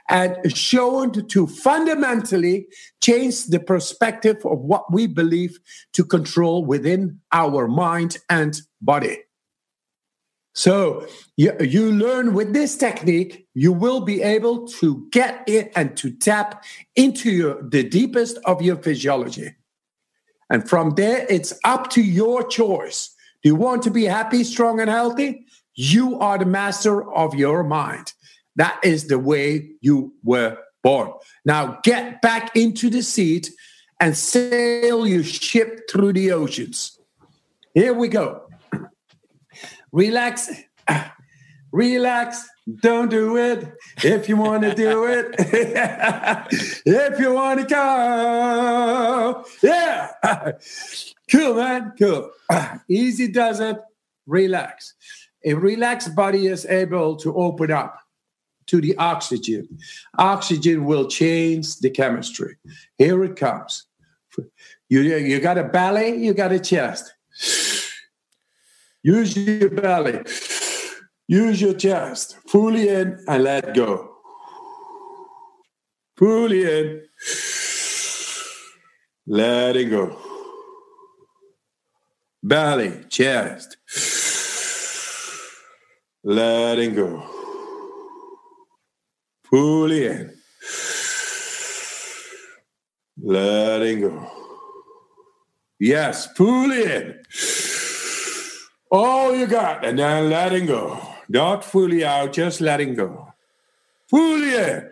[0.10, 2.68] and shown to fundamentally
[3.02, 5.60] change the perspective of what we believe
[5.94, 9.18] to control within our mind and body.
[10.54, 11.06] So
[11.36, 16.12] you, you learn with this technique, you will be able to get it and to
[16.12, 16.64] tap
[16.96, 19.56] into your, the deepest of your physiology.
[20.50, 23.10] And from there, it's up to your choice.
[23.44, 25.46] Do you want to be happy, strong, and healthy?
[25.76, 28.14] You are the master of your mind.
[28.56, 31.12] That is the way you were born.
[31.44, 33.52] Now get back into the seat
[34.00, 36.98] and sail your ship through the oceans.
[37.74, 38.48] Here we go.
[39.92, 40.50] Relax.
[41.72, 42.48] Relax.
[42.82, 43.74] Don't do it
[44.04, 45.36] if you want to do it.
[45.40, 49.46] if you want to go.
[49.62, 50.12] Yeah.
[51.32, 51.94] cool, man.
[52.00, 52.32] Cool.
[52.90, 53.78] Easy does it.
[54.26, 54.96] Relax.
[55.46, 58.00] A relaxed body is able to open up
[58.66, 59.78] to the oxygen.
[60.18, 62.58] Oxygen will change the chemistry.
[62.98, 63.86] Here it comes.
[64.90, 67.14] You, you got a belly, you got a chest.
[69.04, 70.24] Use your belly.
[71.28, 72.38] Use your chest.
[72.48, 74.16] Fully in and let go.
[76.18, 77.04] Fully in.
[79.28, 80.18] Letting go.
[82.44, 83.78] Belly, chest
[86.26, 87.24] letting go.
[89.44, 90.34] Fully in,
[93.22, 94.32] letting go.
[95.80, 97.20] Yes, fully in.
[98.92, 101.00] All you got, and then letting go.
[101.30, 103.34] Not fully out, just letting go.
[104.10, 104.90] Fully in.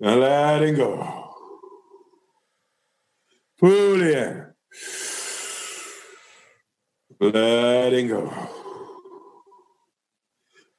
[0.00, 1.34] And letting go.
[3.58, 4.46] Fully in.
[7.20, 8.61] Letting go.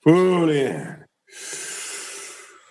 [0.03, 1.05] Fully in.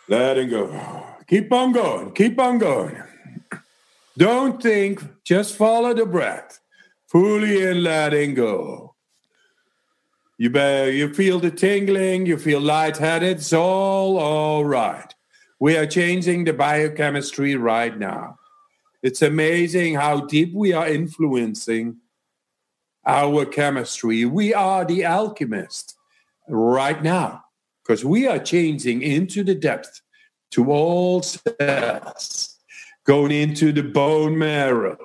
[0.09, 1.07] Letting go.
[1.27, 2.13] Keep on going.
[2.13, 3.03] Keep on going.
[4.19, 6.61] Don't think, just follow the breath.
[7.07, 8.95] Fully in, letting go.
[10.37, 15.15] You, be, you feel the tingling, you feel lightheaded, it's all all right.
[15.59, 18.39] We are changing the biochemistry right now.
[19.03, 21.97] It's amazing how deep we are influencing
[23.07, 24.25] our chemistry.
[24.25, 25.97] We are the alchemist
[26.53, 27.43] right now
[27.83, 30.03] because we are changing into the depth
[30.53, 32.59] to all cells,
[33.05, 34.99] going into the bone marrow,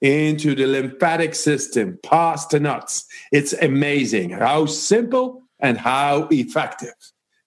[0.00, 3.06] into the lymphatic system, past the nuts.
[3.32, 6.94] It's amazing how simple and how effective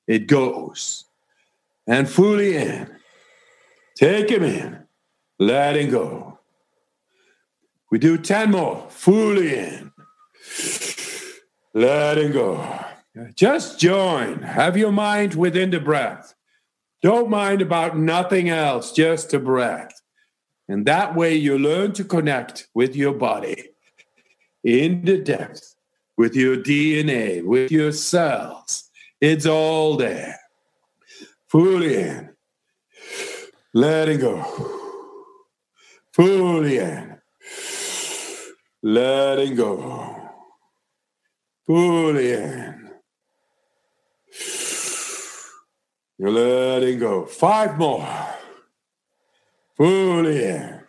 [0.07, 1.05] it goes.
[1.87, 2.95] And fully in,
[3.95, 4.83] take him in,
[5.37, 6.39] letting go.
[7.91, 9.91] We do 10 more, fully in.
[11.73, 12.84] Letting go.
[13.35, 14.41] Just join.
[14.41, 16.33] Have your mind within the breath.
[17.01, 20.01] Don't mind about nothing else, just the breath.
[20.67, 23.69] And that way you learn to connect with your body
[24.63, 25.75] in the depth,
[26.17, 28.89] with your DNA, with your cells.
[29.21, 30.39] It's all there.
[31.47, 32.29] Fully in.
[33.73, 34.43] Letting go.
[36.13, 37.15] Fully in
[38.85, 40.15] letting go,
[41.65, 42.84] fully in.
[46.17, 47.25] You're letting go.
[47.25, 48.07] Five more.
[49.75, 50.81] Fully in.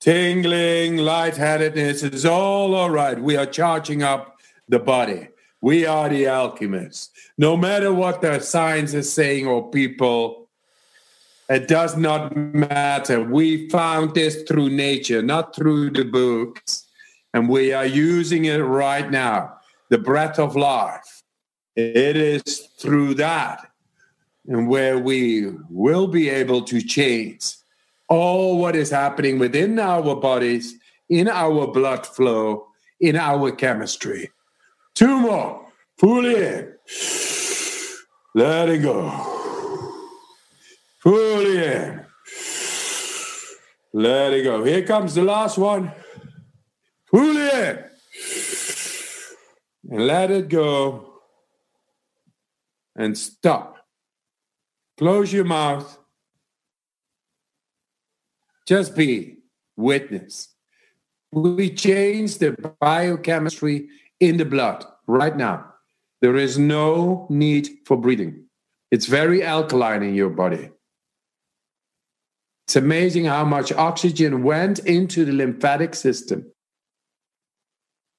[0.00, 3.20] Tingling, lightheadedness is all all right.
[3.20, 4.38] We are charging up
[4.68, 5.28] the body.
[5.60, 7.10] We are the alchemists.
[7.36, 10.48] No matter what the science is saying or people,
[11.50, 13.22] it does not matter.
[13.22, 16.86] We found this through nature, not through the books.
[17.34, 19.58] And we are using it right now.
[19.90, 21.22] The breath of life.
[21.74, 23.68] It is through that
[24.48, 27.54] and where we will be able to change
[28.08, 30.74] all what is happening within our bodies,
[31.08, 32.68] in our blood flow,
[33.00, 34.30] in our chemistry.
[34.94, 35.66] Two more.
[35.98, 36.72] Fully in.
[38.34, 39.10] Let it go.
[41.00, 42.04] Fully in.
[43.92, 44.62] Let it go.
[44.62, 45.90] Here comes the last one.
[47.06, 47.84] Fully in.
[49.90, 51.14] And let it go.
[52.94, 53.75] And stop.
[54.98, 55.98] Close your mouth.
[58.66, 59.38] Just be
[59.76, 60.54] witness.
[61.32, 63.88] We change the biochemistry
[64.20, 65.72] in the blood right now.
[66.22, 68.46] There is no need for breathing.
[68.90, 70.70] It's very alkaline in your body.
[72.66, 76.50] It's amazing how much oxygen went into the lymphatic system,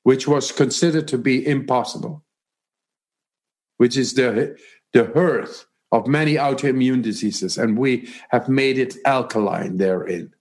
[0.03, 2.23] which was considered to be impossible,
[3.77, 4.57] which is the,
[4.93, 7.57] the hearth of many autoimmune diseases.
[7.57, 10.33] And we have made it alkaline therein,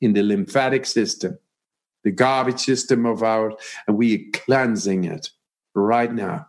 [0.00, 1.38] in the lymphatic system,
[2.04, 3.54] the garbage system of ours,
[3.86, 5.30] and we are cleansing it
[5.74, 6.46] right now.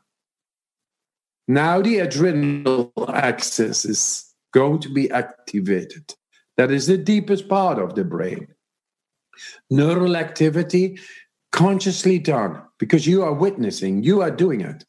[1.47, 6.13] Now the adrenal axis is going to be activated.
[6.57, 8.47] That is the deepest part of the brain.
[9.69, 10.99] Neural activity
[11.51, 14.85] consciously done because you are witnessing, you are doing it.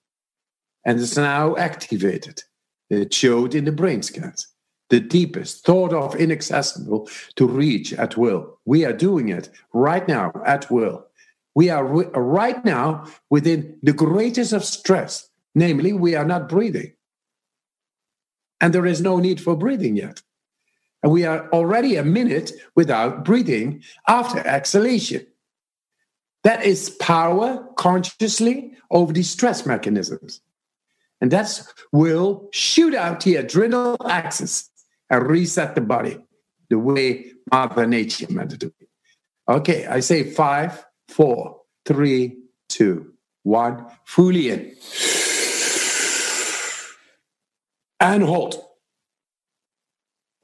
[0.84, 2.42] And it's now activated.
[2.90, 4.48] It showed in the brain scans.
[4.90, 8.58] The deepest, thought of inaccessible to reach at will.
[8.64, 11.06] We are doing it right now at will.
[11.54, 16.92] We are right now within the greatest of stress, namely, we are not breathing.
[18.60, 20.22] And there is no need for breathing yet.
[21.02, 25.26] And we are already a minute without breathing after exhalation.
[26.42, 30.40] That is power consciously over the stress mechanisms.
[31.20, 34.70] And that will shoot out the adrenal axis
[35.10, 36.18] and reset the body
[36.70, 38.88] the way Mother Nature meant to it.
[39.48, 42.38] Okay, I say five, four, three,
[42.68, 44.76] two, one, fully in.
[47.98, 48.64] And hold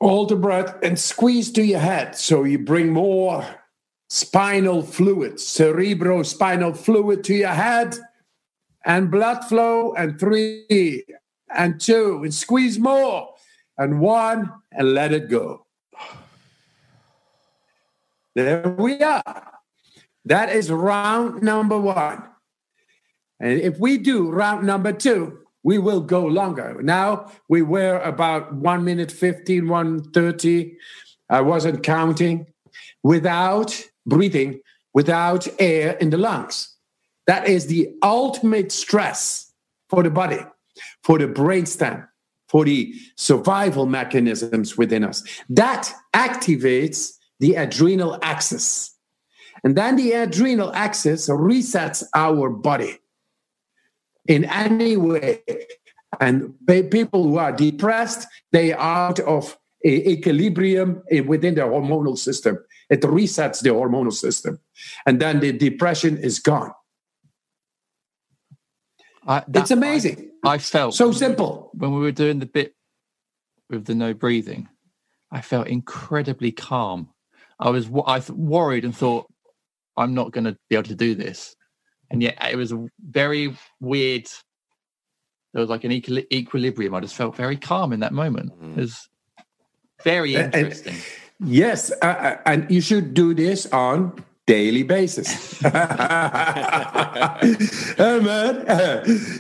[0.01, 3.47] hold the breath and squeeze to your head so you bring more
[4.11, 7.97] spinal fluid, cerebrospinal fluid to your head
[8.87, 11.05] and blood flow, and three,
[11.55, 13.35] and two, and squeeze more,
[13.77, 15.67] and one, and let it go.
[18.37, 19.53] There we are.
[20.25, 22.23] That is round number one.
[23.41, 26.81] And if we do round number two, we will go longer.
[26.81, 30.77] Now we were about one minute 15, 130.
[31.29, 32.47] I wasn't counting
[33.03, 34.61] without breathing,
[34.95, 36.76] without air in the lungs.
[37.27, 39.53] That is the ultimate stress
[39.89, 40.41] for the body,
[41.03, 42.07] for the brainstem,
[42.49, 45.23] for the survival mechanisms within us.
[45.49, 48.95] That activates the adrenal axis.
[49.65, 52.99] And then the adrenal axis resets our body
[54.27, 55.43] in any way.
[56.21, 62.59] And people who are depressed, they are out of equilibrium eh, within their hormonal system.
[62.89, 64.61] It resets the hormonal system.
[65.05, 66.73] And then the depression is gone.
[69.27, 70.31] I, it's amazing.
[70.45, 71.71] I, I, felt so simple.
[71.75, 72.75] When we were doing the bit
[73.69, 74.69] with the no breathing,
[75.31, 77.11] I felt incredibly calm.
[77.59, 79.27] I was I worried and thought
[79.97, 81.57] I'm not going to be able to do this,
[82.11, 84.29] and yet it was very weird.
[85.53, 86.95] There was like an equil- equilibrium.
[86.95, 88.53] I just felt very calm in that moment.
[88.61, 88.77] Mm.
[88.77, 89.09] It was
[90.05, 90.95] very interesting.
[91.41, 95.59] And, yes, uh, uh, and you should do this on daily basis.
[95.63, 95.71] hey
[98.21, 98.65] man,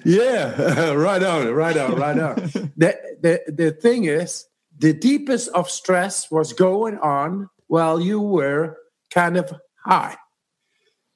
[0.04, 2.34] yeah, right on, right on, right on.
[2.76, 4.46] the, the the thing is,
[4.78, 8.76] the deepest of stress was going on while you were
[9.10, 9.52] kind of
[9.84, 10.16] high.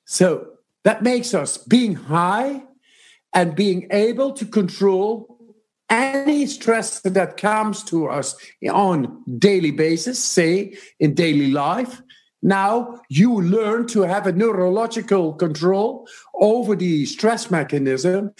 [0.04, 0.52] So
[0.84, 2.62] that makes us being high
[3.34, 5.36] and being able to control
[5.88, 8.36] any stress that comes to us
[8.70, 12.00] on daily basis say in daily life
[12.42, 18.32] now you learn to have a neurological control over the stress mechanism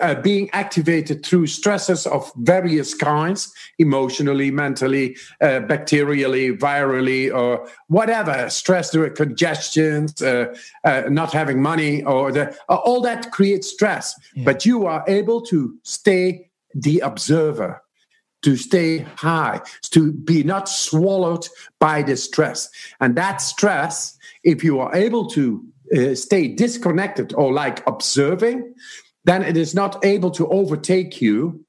[0.00, 8.48] uh, being activated through stresses of various kinds emotionally, mentally, uh, bacterially, virally, or whatever
[8.48, 14.14] stress through congestions, uh, uh, not having money, or the, uh, all that creates stress.
[14.34, 14.44] Yeah.
[14.44, 17.82] But you are able to stay the observer
[18.42, 21.46] to stay high, to be not swallowed
[21.78, 22.70] by the stress.
[23.00, 25.64] And that stress, if you are able to
[25.96, 28.74] uh, stay disconnected or like observing,
[29.24, 31.64] then it is not able to overtake you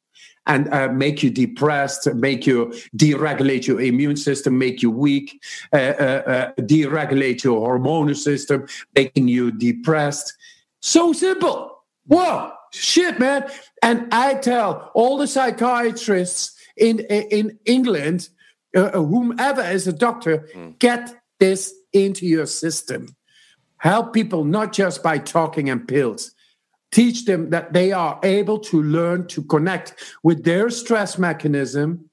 [0.45, 5.39] and uh, make you depressed, make you deregulate your immune system, make you weak,
[5.73, 8.65] uh, uh, uh deregulate your hormonal system,
[8.95, 10.33] making you depressed.
[10.81, 11.83] So simple.
[12.07, 13.47] Whoa, shit, man.
[13.83, 18.29] And I tell all the psychiatrists in in England,
[18.75, 20.77] uh, uh, whomever is a doctor, mm.
[20.79, 23.15] get this into your system.
[23.77, 26.31] Help people not just by talking and pills.
[26.91, 32.09] Teach them that they are able to learn to connect with their stress mechanism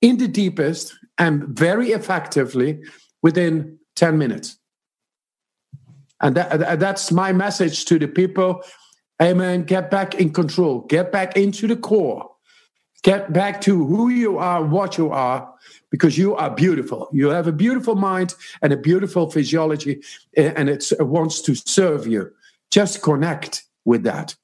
[0.00, 2.80] in the deepest and very effectively
[3.22, 4.58] within 10 minutes.
[6.20, 8.62] And that, that's my message to the people.
[9.22, 9.62] Amen.
[9.64, 12.29] Get back in control, get back into the core
[13.02, 15.52] Get back to who you are, what you are,
[15.90, 17.08] because you are beautiful.
[17.12, 20.02] You have a beautiful mind and a beautiful physiology,
[20.36, 22.30] and it wants to serve you.
[22.70, 24.36] Just connect with that.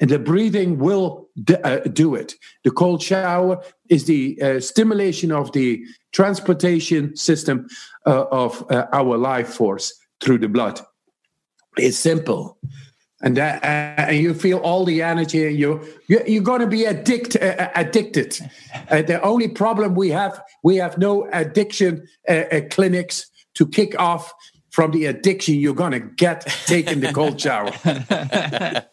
[0.00, 1.28] And the breathing will
[1.64, 2.36] uh, do it.
[2.62, 7.66] The cold shower is the uh, stimulation of the transportation system
[8.06, 10.80] uh, of uh, our life force through the blood.
[11.76, 12.58] It's simple
[13.20, 16.86] and that, uh, and you feel all the energy you, you you're going to be
[16.86, 18.38] addict, uh, uh addicted.
[18.90, 23.98] Uh, the only problem we have we have no addiction uh, uh, clinics to kick
[23.98, 24.32] off
[24.70, 27.72] from the addiction you're going to get taking the cold shower.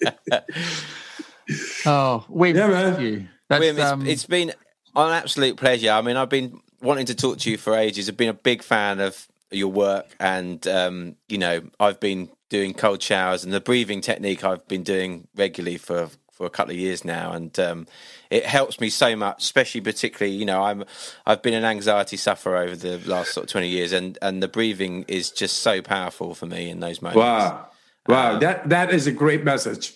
[1.85, 2.99] Oh we yeah, man.
[2.99, 3.27] you.
[3.51, 4.07] Wim, it's, um...
[4.07, 4.51] it's been
[4.95, 5.91] an absolute pleasure.
[5.91, 8.09] I mean i've been wanting to talk to you for ages.
[8.09, 12.73] I've been a big fan of your work and um, you know i've been doing
[12.73, 16.77] cold showers and the breathing technique I've been doing regularly for for a couple of
[16.77, 17.87] years now, and um,
[18.29, 19.41] it helps me so much.
[19.41, 20.83] Especially, particularly, you know, I'm
[21.25, 24.49] I've been an anxiety sufferer over the last sort of twenty years, and and the
[24.49, 27.17] breathing is just so powerful for me in those moments.
[27.17, 27.67] Wow,
[28.07, 29.93] wow, um, that that is a great message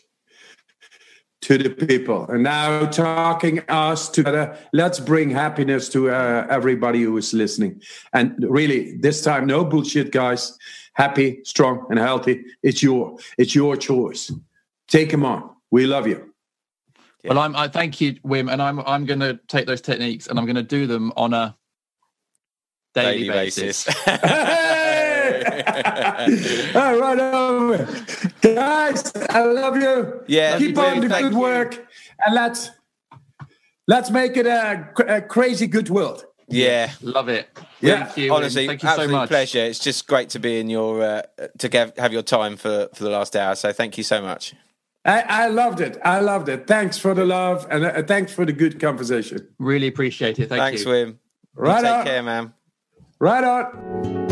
[1.41, 2.25] to the people.
[2.29, 7.81] And now, talking us together, let's bring happiness to uh, everybody who is listening.
[8.13, 10.57] And really, this time, no bullshit, guys
[10.99, 12.43] happy, strong, and healthy.
[12.61, 14.31] It's your it's your choice.
[14.87, 15.49] Take them on.
[15.71, 16.33] We love you.
[17.23, 17.29] Yeah.
[17.33, 17.55] Well, I'm.
[17.55, 18.79] I thank you, Wim, and I'm.
[18.81, 21.55] I'm going to take those techniques and I'm going to do them on a
[22.93, 23.85] daily, daily basis.
[23.85, 24.03] basis.
[24.05, 25.63] hey!
[26.75, 28.03] All right, over.
[28.41, 30.23] Guys, I love you.
[30.27, 31.01] Yeah, keep you on too.
[31.01, 31.39] the Thank good you.
[31.39, 31.87] work,
[32.25, 32.71] and let's
[33.87, 36.25] let's make it a, a crazy good world.
[36.49, 36.91] Yeah.
[37.01, 37.49] Love it.
[37.81, 38.33] Yeah, Thank you.
[38.33, 39.29] Honestly, thank you so much.
[39.29, 39.59] pleasure.
[39.59, 41.21] It's just great to be in your uh,
[41.59, 43.55] to get, have your time for for the last hour.
[43.55, 44.53] So thank you so much.
[45.05, 45.97] I, I loved it.
[46.03, 46.67] I loved it.
[46.67, 49.47] Thanks for the love and uh, thanks for the good conversation.
[49.57, 50.49] Really appreciate it.
[50.49, 50.87] Thank Thanks, you.
[50.87, 51.07] Wim.
[51.07, 51.17] You
[51.55, 52.05] Right take on.
[52.05, 52.53] care, man.
[53.19, 54.28] Right on.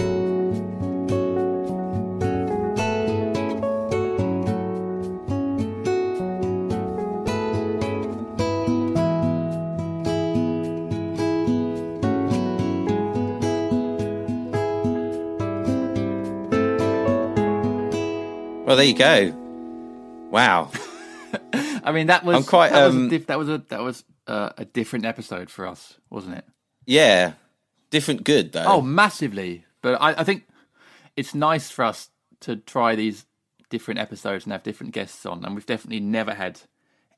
[18.67, 19.31] Well, there you go.
[20.29, 20.71] Wow.
[21.53, 23.81] I mean, that was I'm quite, that, was um, a diff- that was a that
[23.81, 26.43] was uh, a different episode for us, wasn't it?
[26.85, 27.33] Yeah.
[27.91, 28.65] Different good though.
[28.67, 29.63] Oh, massively.
[29.81, 30.49] But I, I think
[31.15, 32.09] it's nice for us
[32.41, 33.25] to try these
[33.69, 36.59] different episodes and have different guests on, and we've definitely never had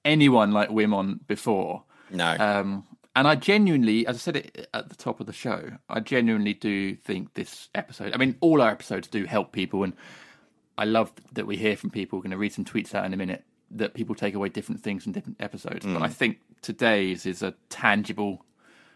[0.06, 1.84] anyone like Wim on before.
[2.12, 2.38] no.
[2.40, 2.86] Um,
[3.16, 6.54] and I genuinely, as I said it at the top of the show, I genuinely
[6.54, 8.14] do think this episode.
[8.14, 9.94] I mean, all our episodes do help people, and
[10.80, 12.18] I love that we hear from people.
[12.18, 14.82] We're going to read some tweets out in a minute that people take away different
[14.82, 15.86] things from different episodes.
[15.86, 18.46] But I think today's is a tangible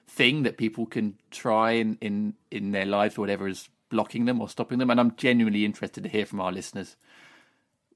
[0.07, 4.39] thing that people can try in, in in their lives, or whatever is blocking them
[4.39, 4.89] or stopping them.
[4.89, 6.95] And I'm genuinely interested to hear from our listeners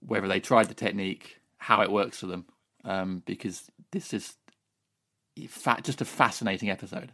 [0.06, 2.46] whether they tried the technique, how it works for them,
[2.84, 4.36] um, because this is
[5.48, 7.14] fa- just a fascinating episode.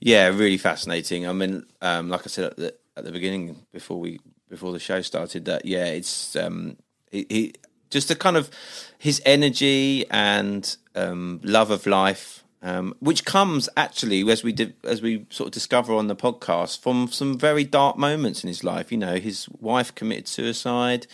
[0.00, 1.28] Yeah, really fascinating.
[1.28, 4.18] I mean, um, like I said at the, at the beginning before we
[4.50, 6.76] before the show started, that yeah, it's um,
[7.10, 7.52] he, he
[7.88, 8.50] just the kind of
[8.98, 14.54] his energy and um, love of life, um, which comes actually as we
[14.84, 18.62] as we sort of discover on the podcast from some very dark moments in his
[18.62, 18.92] life.
[18.92, 21.06] You know, his wife committed suicide,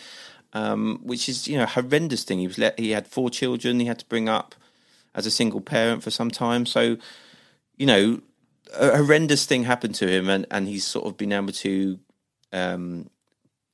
[0.53, 2.39] um, which is you know a horrendous thing.
[2.39, 3.79] He was let, he had four children.
[3.79, 4.55] He had to bring up
[5.15, 6.65] as a single parent for some time.
[6.65, 6.97] So
[7.77, 8.21] you know,
[8.75, 11.99] a horrendous thing happened to him, and, and he's sort of been able to
[12.51, 13.09] um,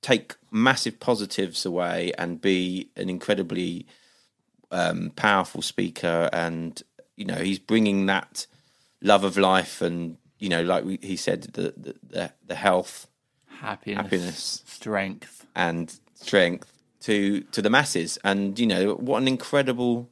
[0.03, 3.87] take massive positives away and be an incredibly
[4.71, 6.29] um, powerful speaker.
[6.31, 6.81] And
[7.15, 8.45] you know, he's bringing that
[9.01, 13.07] love of life, and you know, like we, he said, the, the the the health
[13.59, 14.63] Happiness, Happiness.
[14.67, 15.45] strength.
[15.55, 16.71] and strength
[17.01, 18.17] to to the masses.
[18.23, 20.09] And you know, what an incredible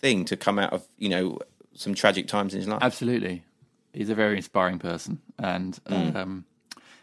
[0.00, 1.38] thing to come out of you know
[1.74, 2.80] some tragic times in his life.
[2.82, 3.42] Absolutely,
[3.94, 6.14] he's a very inspiring person, and Mm.
[6.16, 6.44] um,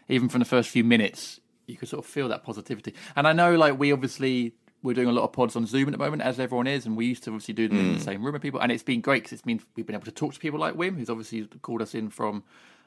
[0.08, 2.94] even from the first few minutes, you could sort of feel that positivity.
[3.16, 5.92] And I know, like we obviously we're doing a lot of pods on Zoom at
[5.92, 7.98] the moment, as everyone is, and we used to obviously do them in Mm.
[7.98, 10.04] the same room with people, and it's been great because it's been we've been able
[10.04, 12.44] to talk to people like Wim, who's obviously called us in from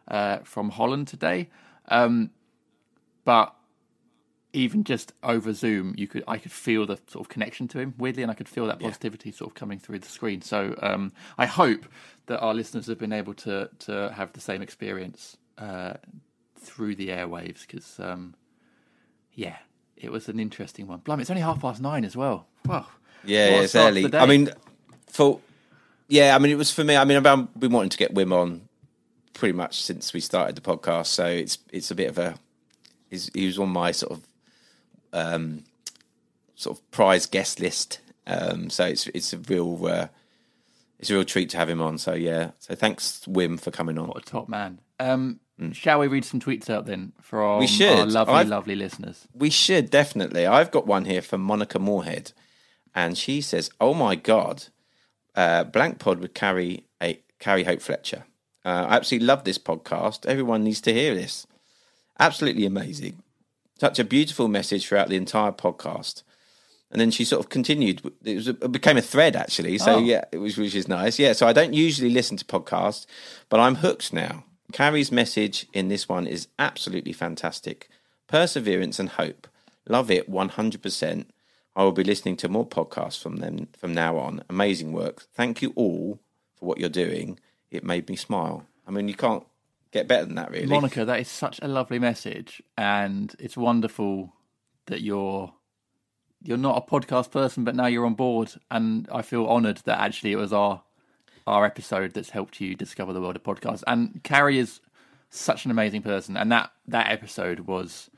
[0.08, 1.50] uh, from Holland today.
[1.90, 2.32] Um,
[3.26, 3.54] but
[4.54, 7.94] even just over Zoom, you could I could feel the sort of connection to him
[7.98, 10.42] weirdly, and I could feel that positivity sort of coming through the screen.
[10.42, 11.86] So um, I hope
[12.28, 15.94] that our listeners have been able to to have the same experience uh,
[16.58, 18.34] through the airwaves because um,
[19.34, 19.58] yeah,
[19.96, 21.00] it was an interesting one.
[21.00, 22.48] Blimey, it's only half past nine as well.
[22.66, 22.88] Wow.
[23.24, 24.14] Yeah, yeah, it's early.
[24.14, 24.50] I mean,
[25.08, 25.40] for
[26.08, 26.98] yeah, I mean, it was for me.
[26.98, 28.68] I mean, I've been been wanting to get Wim on
[29.34, 32.36] pretty much since we started the podcast, so it's it's a bit of a.
[33.10, 34.28] He's, he was on my sort of
[35.14, 35.64] um,
[36.56, 40.08] sort of prize guest list, um, so it's it's a real uh,
[41.00, 41.98] it's a real treat to have him on.
[41.98, 44.08] So yeah, so thanks Wim for coming on.
[44.08, 44.80] What a top man.
[45.00, 45.40] Um,
[45.74, 47.60] Shall we read some tweets out then from.
[47.60, 48.00] We should.
[48.00, 49.28] our lovely, I've- lovely listeners?
[49.34, 50.46] We should definitely.
[50.48, 52.32] I've got one here from Monica Moorhead,
[52.96, 54.66] and she says, "Oh my god,
[55.36, 58.26] uh, Blank Pod would carry a Carrie Hope Fletcher.
[58.66, 60.26] Uh, I absolutely love this podcast.
[60.26, 61.46] Everyone needs to hear this.
[62.20, 63.24] Absolutely amazing.
[63.80, 66.24] Such a beautiful message throughout the entire podcast."
[66.92, 68.02] And then she sort of continued.
[68.26, 69.78] It was it became a thread actually.
[69.78, 70.00] So Oh.
[70.00, 71.18] yeah, it was which is nice.
[71.20, 71.32] Yeah.
[71.34, 73.06] So I don't usually listen to podcasts,
[73.48, 74.44] but I'm hooked now.
[74.72, 77.90] Carrie's message in this one is absolutely fantastic.
[78.28, 79.48] Perseverance and hope.
[79.88, 81.26] Love it 100%.
[81.76, 84.44] I will be listening to more podcasts from them from now on.
[84.50, 85.24] Amazing work.
[85.34, 86.20] Thank you all
[86.56, 87.40] for what you're doing.
[87.70, 88.66] It made me smile.
[88.88, 89.46] I mean, you can't
[89.92, 90.68] get better than that, really.
[90.68, 94.34] Monica, that is such a lovely message, and it's wonderful
[94.88, 95.54] that you're
[96.44, 100.00] you're not a podcast person, but now you're on board, and I feel honoured that
[100.00, 100.82] actually it was our
[101.48, 103.84] our episode that's helped you discover the world of podcasts.
[103.88, 104.80] And Carrie is
[105.30, 108.10] such an amazing person, and that that episode was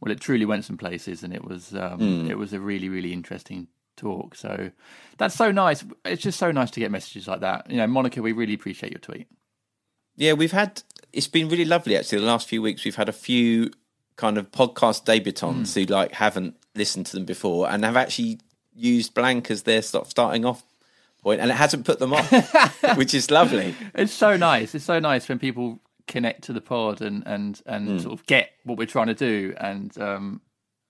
[0.00, 3.12] well, it truly went some places, and it was um, it was a really really
[3.12, 4.34] interesting talk.
[4.34, 4.70] So
[5.18, 5.84] that's so nice.
[6.04, 7.70] It's just so nice to get messages like that.
[7.70, 9.26] You know, Monica, we really appreciate your tweet.
[10.16, 10.82] Yeah, we've had.
[11.12, 12.20] It's been really lovely actually.
[12.20, 13.70] The last few weeks, we've had a few
[14.16, 18.38] kind of podcast debutants who like haven't listened to them before and have actually
[18.74, 20.62] used blank as their sort of starting off
[21.26, 22.30] point, and it hasn't put them off,
[22.96, 23.74] which is lovely.
[23.94, 24.74] It's so nice.
[24.74, 27.98] It's so nice when people connect to the pod and and and Hmm.
[27.98, 29.54] sort of get what we're trying to do.
[29.58, 30.40] And um,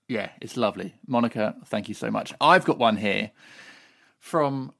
[0.07, 0.93] yeah, it's lovely.
[1.07, 2.33] Monica, thank you so much.
[2.39, 3.31] I've got one here
[4.19, 4.71] from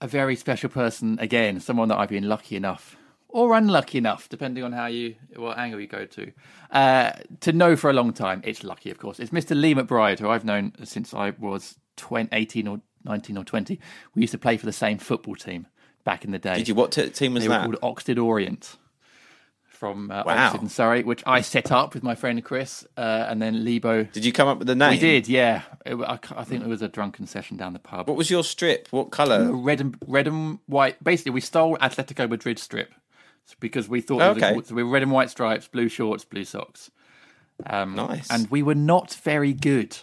[0.00, 2.96] a very special person again, someone that I've been lucky enough
[3.28, 6.32] or unlucky enough, depending on how you what angle you go to,
[6.70, 8.40] uh, to know for a long time.
[8.44, 9.18] It's lucky, of course.
[9.20, 9.58] It's Mr.
[9.60, 13.78] Lee McBride, who I've known since I was 20, 18 or 19 or 20.
[14.14, 15.66] We used to play for the same football team
[16.04, 16.54] back in the day.
[16.54, 16.74] Did you?
[16.74, 17.66] What t- team was They that?
[17.68, 18.76] were called Oxted Orient
[19.64, 20.50] from uh, Wow.
[20.50, 24.04] Oxted and Surrey, which I set up with my friend Chris, uh, and then Lebo.
[24.04, 24.90] Did you come up with the name?
[24.90, 25.62] We did, yeah.
[25.84, 28.06] It, I, I think it was a drunken session down the pub.
[28.08, 28.88] What was your strip?
[28.90, 29.52] What colour?
[29.52, 31.02] red and red and white.
[31.02, 32.92] Basically, we stole Atletico Madrid strip
[33.58, 34.62] because we thought it was a Okay.
[34.64, 36.90] so we were red and white stripes, blue shorts, blue socks.
[37.66, 38.30] Um, Nice.
[38.30, 39.96] And we were not very good,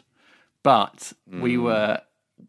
[0.63, 1.63] but we Hmm.
[1.63, 2.01] were.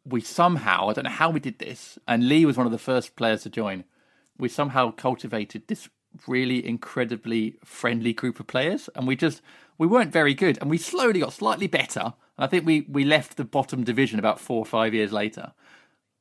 [0.05, 2.79] We somehow I don't know how we did this, and Lee was one of the
[2.79, 3.85] first players to join.
[4.39, 5.89] We somehow cultivated this
[6.27, 9.43] really incredibly friendly group of players, and we just
[9.79, 12.01] we weren't very good, and we slowly got slightly better.
[12.37, 15.53] And I think we we left the bottom division about four or five years later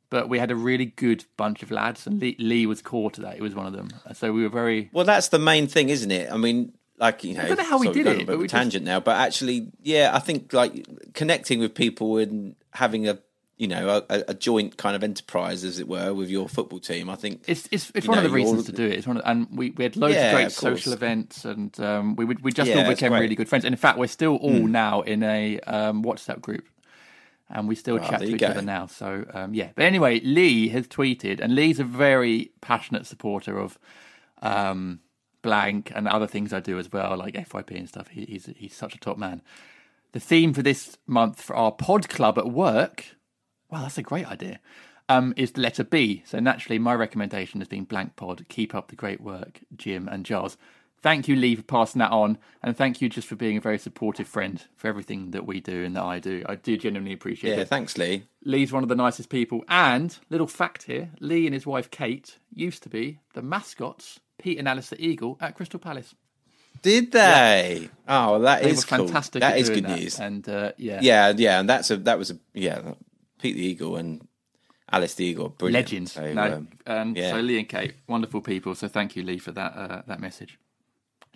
[0.09, 3.21] but we had a really good bunch of lads, and Lee, Lee was core to
[3.21, 3.35] that.
[3.35, 3.89] He was one of them.
[4.13, 4.89] So we were very.
[4.91, 6.31] Well, that's the main thing, isn't it?
[6.31, 8.39] I mean, like you know, don't know how we did it, a bit but of
[8.39, 12.55] a we just- tangent now, but actually, yeah, I think like connecting with people and
[12.73, 13.19] having a
[13.60, 17.10] you know a, a joint kind of enterprise, as it were, with your football team.
[17.10, 18.94] I think It's it's, it's one of the reasons to do it.
[18.94, 21.80] It's one of, and we, we had loads Yeah, of great of social events, and
[21.80, 23.11] um, we would we just Yeah, all became.
[23.14, 23.65] Really good friends.
[23.65, 26.68] And in fact, we're still all now in a um, WhatsApp group,
[27.49, 28.48] and we still chat there to each go.
[28.48, 28.86] other now.
[28.88, 29.69] So um, yeah.
[29.76, 33.77] But anyway, Lee has tweeted, and Lee's a very passionate supporter of
[34.41, 35.02] um,
[35.41, 38.07] blank and other things I do as well, like FYP and stuff.
[38.07, 39.41] He, he's he's such a top man.
[40.14, 43.06] The theme for this month for our pod club at work,
[43.71, 44.59] wow, that's a great idea,
[45.07, 46.23] um, is the letter B.
[46.25, 48.45] So naturally, my recommendation has been blank pod.
[48.49, 50.57] Keep up the great work, Jim and Giles.
[51.01, 53.77] Thank you, Lee, for passing that on, and thank you just for being a very
[53.79, 56.43] supportive friend for everything that we do and that I do.
[56.45, 57.69] I do genuinely appreciate yeah, it.
[57.69, 58.23] thanks, Lee.
[58.43, 59.63] Lee's one of the nicest people.
[59.69, 64.59] And little fact here: Lee and his wife Kate used to be the mascots, Pete
[64.59, 66.15] and Alice the Eagle, at Crystal Palace.
[66.81, 67.89] Did they?
[68.07, 68.99] Oh, that They is cool.
[69.07, 69.39] fantastic.
[69.41, 69.99] That at good that.
[69.99, 70.19] news.
[70.19, 72.93] And uh, yeah, Yeah, yeah, and that's a that was a yeah,
[73.40, 74.28] Pete the Eagle and
[74.91, 75.86] Alice the Eagle, brilliant.
[75.86, 76.11] legends.
[76.14, 77.32] So, no, um, and yeah.
[77.32, 78.76] so Lee and Kate, wonderful people.
[78.76, 80.60] So thank you, Lee, for that uh, that message.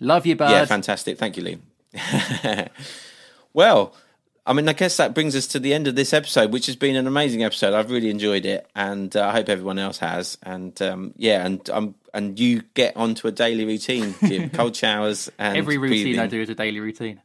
[0.00, 0.50] Love you, bud.
[0.50, 1.18] Yeah, fantastic.
[1.18, 1.58] Thank you, Lee.
[3.52, 3.94] well,
[4.46, 6.76] I mean, I guess that brings us to the end of this episode, which has
[6.76, 7.72] been an amazing episode.
[7.72, 10.36] I've really enjoyed it, and uh, I hope everyone else has.
[10.42, 14.50] And um, yeah, and um, and you get onto a daily routine, Jim.
[14.54, 16.20] Cold showers and Every routine breathing.
[16.20, 17.22] I do is a daily routine,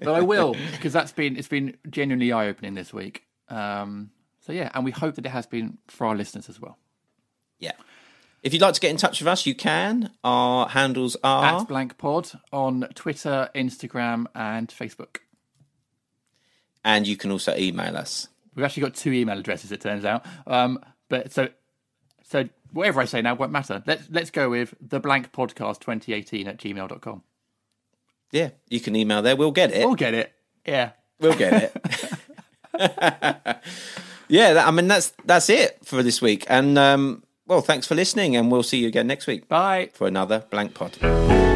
[0.00, 3.25] but I will because that's been it's been genuinely eye opening this week.
[3.48, 4.10] Um,
[4.40, 6.78] so yeah, and we hope that it has been for our listeners as well.
[7.58, 7.72] Yeah.
[8.42, 10.10] If you'd like to get in touch with us, you can.
[10.22, 15.18] Our handles are At Blank Pod on Twitter, Instagram, and Facebook.
[16.84, 18.28] and you can also email us.
[18.54, 20.24] We've actually got two email addresses, it turns out.
[20.46, 20.78] Um,
[21.08, 21.48] but so,
[22.22, 23.82] so whatever I say now won't matter.
[23.86, 27.22] Let's let's go with the blank podcast 2018 at gmail.com.
[28.32, 29.36] Yeah, you can email there.
[29.36, 29.84] We'll get it.
[29.84, 30.32] We'll get it.
[30.66, 30.90] Yeah.
[31.20, 32.12] We'll get it.
[34.28, 36.44] yeah, that, I mean that's that's it for this week.
[36.48, 39.90] And um, well, thanks for listening, and we'll see you again next week Bye.
[39.92, 41.55] for another blank pod.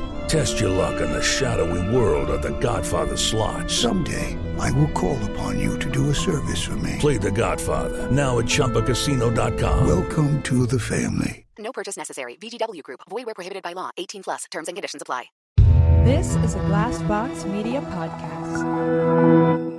[0.31, 3.69] Test your luck in the shadowy world of The Godfather slot.
[3.69, 6.95] Someday, I will call upon you to do a service for me.
[6.99, 9.85] Play The Godfather now at ChumbaCasino.com.
[9.85, 11.45] Welcome to the family.
[11.59, 12.37] No purchase necessary.
[12.37, 13.01] VGW Group.
[13.09, 13.89] Void where prohibited by law.
[13.97, 14.45] 18 plus.
[14.49, 15.25] Terms and conditions apply.
[16.05, 19.70] This is a Glassbox Media podcast.